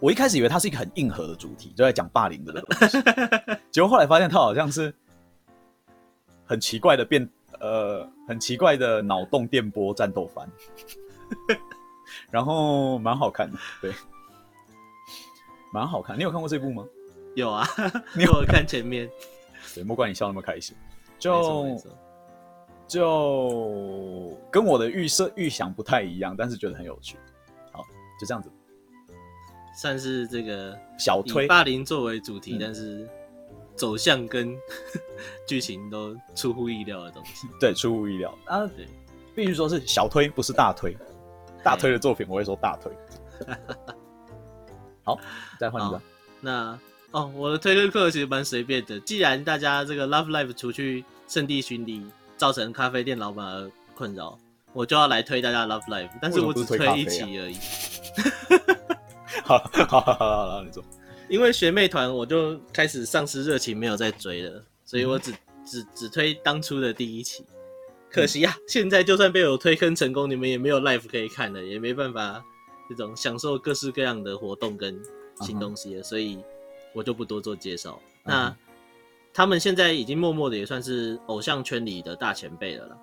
[0.00, 2.98] 我一开始以为它是一个很硬核的主题，就在讲霸凌的东西，
[3.70, 4.94] 结果后来发现它好像是
[6.44, 7.28] 很奇怪的变
[7.60, 10.48] 呃很奇怪的脑洞电波战斗番，
[12.30, 13.92] 然后蛮好看的，对，
[15.72, 16.16] 蛮好看。
[16.16, 16.84] 你有看过这部吗？
[17.34, 17.66] 有啊，
[18.14, 19.10] 你有看前面？
[19.74, 20.76] 对，莫怪你笑那么开心，
[21.18, 21.76] 就
[22.86, 27.18] 就跟我的预设预想不太一样，但是觉得很有趣。
[27.72, 27.82] 好，
[28.18, 28.50] 就这样子，
[29.78, 33.08] 算是这个小推霸凌作为主题，嗯、但是
[33.76, 34.52] 走向跟
[35.46, 37.46] 剧情都出乎意料的东西。
[37.60, 38.66] 对，出乎意料啊！
[38.66, 38.88] 对，
[39.36, 40.96] 必须说是小推，不是大推。
[41.62, 42.92] 大推的作品我会说大推。
[45.04, 45.16] 好，
[45.60, 46.02] 再换一个。
[46.40, 46.76] 那。
[47.12, 49.00] 哦，我的推推课其实蛮随便的。
[49.00, 52.04] 既然大家这个 Love Life 除去圣地巡礼，
[52.36, 54.36] 造成咖啡店老板的困扰，
[54.74, 56.10] 我就要来推大家 Love Life。
[56.20, 57.56] 但是我只推一期而已。
[59.48, 60.14] 好，好，好，
[60.50, 60.84] 好，你说。
[61.28, 65.32] 因为学妹团我就开始丧失热情，没有再追了，所以我只
[65.64, 67.44] 只只推当初的第一期。
[68.10, 72.44] 可惜呀、啊，现在就算被我推坑成功，你们也没有 life 可以看了，也没办法
[72.88, 75.00] 这种享受各式各样的活动跟
[75.40, 76.38] 新东西了，所以。
[76.94, 78.00] 我就不多做介绍。
[78.24, 78.52] 那、
[79.32, 82.98] 他们现在已经默默的也算是偶像圈里的大前辈了。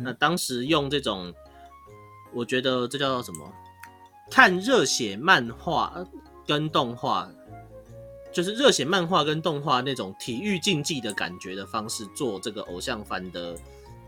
[0.00, 1.34] 那当时用这种，
[2.32, 3.52] 我觉得这叫做什么？
[4.30, 6.04] 看热血漫画
[6.46, 7.28] 跟动画，
[8.32, 13.56] 就是热血漫画跟动画那种体育竞技的感觉的方式，做这个偶像番的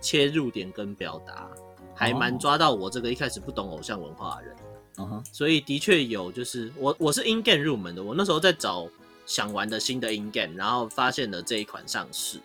[0.00, 1.48] 切入点跟表达，
[1.94, 4.56] 还蛮抓到我这个一开始不懂偶像文化的人。
[4.98, 8.88] 嗯哼，所以的确有，就是我我是 in game 入门的，我那时候在找。
[9.28, 12.40] 想玩的新的 in game，然后发现了这一款上市，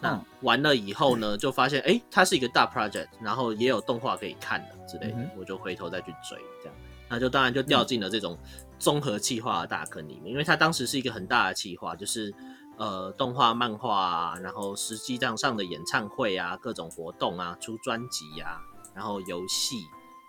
[0.00, 6.74] 那玩了以后呢，就发现哎、欸，它是一个大 project，然后也有动画可以看的之类的，嗯、我就回头再去追，这样，
[7.12, 8.38] 那就当然就掉进了这种
[8.78, 12.32] 综合企划的大坑里面，因为它当时是一个很大的企划，就是
[12.78, 18.58] 呃动画、漫画啊，然后实际上上的演唱会啊，各种活动啊，出专辑啊，
[18.94, 19.76] 然后游戏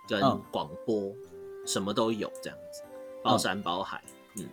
[0.06, 0.20] 跟
[0.50, 1.16] 广播、嗯、
[1.66, 2.82] 什么都有，这样子，
[3.22, 4.04] 包山包海。
[4.36, 4.46] 嗯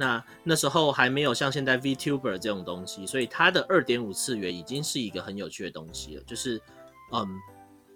[0.00, 6.22] 那那时候还没有像现在 VTuber 这种东西，所以它的二点五次元已经是一个很有趣的东西了。
[6.22, 6.62] 就是，
[7.12, 7.26] 嗯，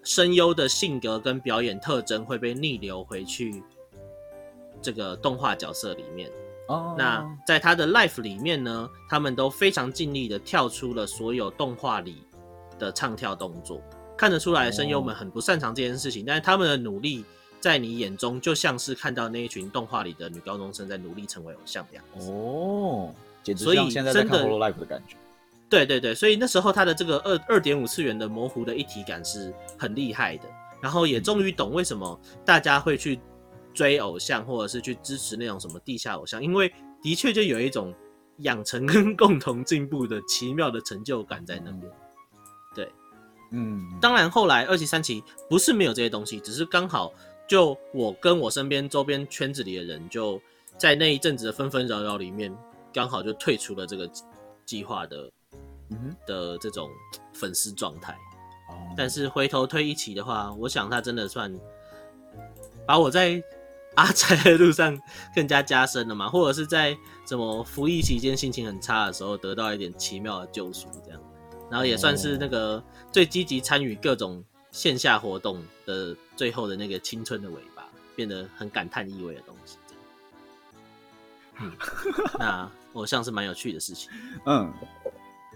[0.03, 3.63] 声优的性格跟表演特征会被逆流回去
[4.83, 6.31] 这个动画角色里面。
[6.69, 6.95] 哦。
[6.99, 12.25] 那在他的 Life 里面呢，他们都非常尽力的跳出了所有动画里
[12.79, 13.81] 的唱跳动作，
[14.17, 17.25] 看得出来声优们很不擅长这件事情，但是他们的努力。
[17.63, 23.15] 在你眼中，就像是看到那一群动画里的女高中生在努力成为偶像的样子哦，
[23.45, 25.17] 简直像现在在看《Hololive》的感觉。
[25.71, 30.49] 对对对，所以那时候他的这个二二点五次元的模糊的一体感是很厉害的，
[30.81, 33.21] 然后也终于懂为什么大家会去
[33.75, 37.95] 追偶像，或者是去支持那种什么地下偶像，因为的确就有一种
[38.39, 41.93] 养成跟 共同进步的奇妙的成就感在那边。
[42.75, 42.91] 对，
[43.51, 47.13] 嗯，当然后来二期三期不是没有这些东西，只是刚好。
[47.49, 50.41] 就我跟我身边周边圈子里的人，就
[50.79, 52.57] 在那一阵子的纷纷扰扰里面，
[52.95, 54.09] 刚好就退出了这个
[54.65, 55.31] 计划的，
[55.91, 56.89] 嗯的这种
[57.35, 58.17] 粉丝状态。
[58.97, 61.53] 但是回头推一期的话，我想他真的算
[62.87, 63.43] 把我在
[63.97, 64.99] 阿宅的路上
[65.35, 71.21] 更加加深了嘛，或者是在什么服役期间心情很差的时候得到一点奇妙的救赎，这样，
[71.71, 74.43] 然后也算是那个最积极参与各种。
[74.73, 77.87] 线下活动的最后的那个青春的尾巴，
[78.17, 79.77] 变得很感叹意味的东西。
[81.61, 81.71] 嗯，
[82.41, 84.11] 那偶像是蛮有趣的事情。
[84.47, 84.73] 嗯，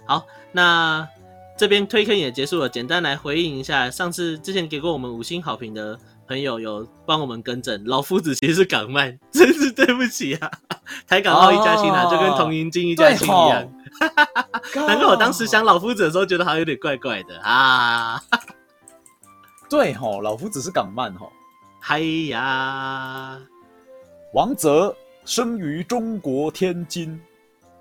[0.04, 1.08] 好，那
[1.56, 2.68] 这边推坑也结束了。
[2.68, 10.50] 简单来回应一下，上次之前给过我们五星好评的朋友，有帮我们更正，老夫子其实是港漫，真是对不起啊！
[11.06, 13.72] 台港澳一家亲啊，就跟同银金一家亲一样。
[14.74, 18.20] 难怪我当时想老夫子的时候，觉得好像有点怪怪的啊。
[19.70, 21.32] 对吼，老夫子是港漫吼。
[21.80, 23.38] 嗨呀，
[24.34, 27.20] 王泽生于中国天津。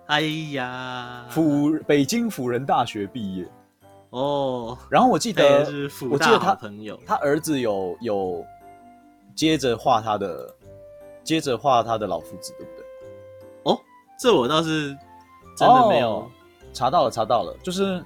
[0.07, 0.21] 哎
[0.51, 3.47] 呀，辅北京辅仁大学毕业。
[4.17, 5.59] 哦，然后我记得，
[6.09, 8.45] 我记得他朋友，他儿子有有
[9.35, 10.55] 接着画他的，
[11.23, 12.85] 接着画他的老夫子，对不对？
[13.63, 13.79] 哦，
[14.17, 14.95] 这我倒是
[15.57, 16.31] 真的没有、哦、
[16.73, 18.03] 查到了，查到了，就是。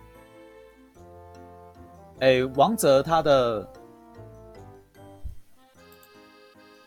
[2.22, 3.66] 哎，王泽他的，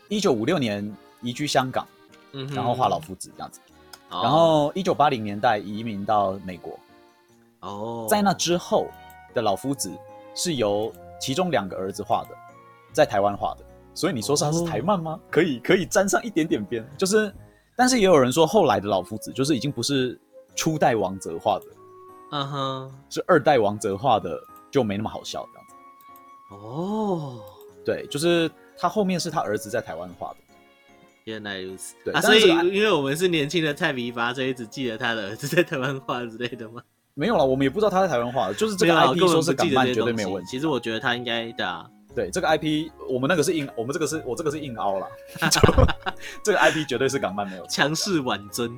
[0.07, 1.87] 一九五六年移居香港，
[2.33, 3.59] 嗯，然后画老夫子这样子，
[4.11, 6.77] 哦、然后一九八零年代移民到美国，
[7.61, 8.85] 哦，在那之后
[9.33, 9.91] 的老夫子
[10.35, 12.35] 是由其中两个儿子画的，
[12.91, 15.31] 在台湾画的，所以你说是他是台漫吗？Oh.
[15.31, 17.33] 可以可以沾上一点点边，就是，
[17.75, 20.19] 但是也有人说后来的老夫子就是已经不是
[20.55, 21.65] 初代王泽画的，
[22.31, 24.39] 嗯哼，是二代王泽画的
[24.71, 25.75] 就没那么好笑这样子。
[26.55, 27.41] 哦，oh.
[27.85, 30.37] 对，就是他后面是他儿子在台湾画的。
[31.25, 36.81] 原来如此，对啊，所以因为我们是年轻的菜迷吧，所以只记得他的儿子在台湾画之类的吗？
[37.15, 40.49] 没有了，我们也不知道他在台湾画，就是这个 IP 说是港漫绝对没有问题。
[40.49, 41.85] 其实我觉得他应该的、啊，
[42.15, 45.07] 对这个 IP，我们那个是硬，我们这个是我这个是硬凹了，
[46.43, 48.71] 这个 IP 绝对是港漫没有强势挽尊。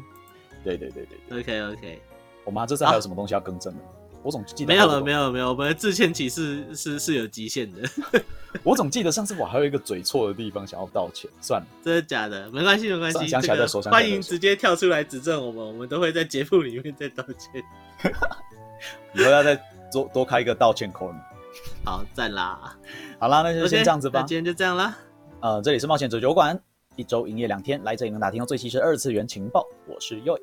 [0.66, 2.02] 对对对对，OK OK，
[2.44, 3.80] 我们这次还有什么东西要更正的？
[3.80, 3.95] 啊
[4.26, 7.88] 我总记得没有了，没有没有，我们的致歉启事是是，是有极限的。
[8.64, 12.50] 我总记得上次我还有一个嘴错的地方想要道歉，算了，真的假的？
[12.50, 13.80] 没关系没关系，想起来再说。
[13.84, 17.64] 欢迎直接跳出来指正我们，我们都会在节目里面再道歉。
[19.14, 19.56] 以后要再
[19.92, 21.14] 多多开一个道歉口。
[21.84, 22.76] 好赞啦！
[23.20, 24.24] 好啦，那就先这样子吧。
[24.24, 24.98] Okay, 今天就这样啦。
[25.40, 26.60] 呃，这里是冒险者酒馆，
[26.96, 29.64] 一周营业两天，来这里能打听到最新的二次元情报。
[29.86, 30.40] 我是 Yoy。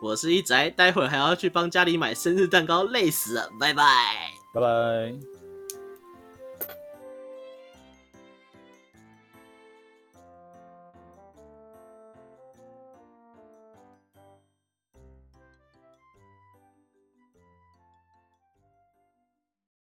[0.00, 3.82] 我是一宅，待会还要去帮家里买生日蛋糕，累死了，拜拜，
[4.52, 5.37] 拜拜。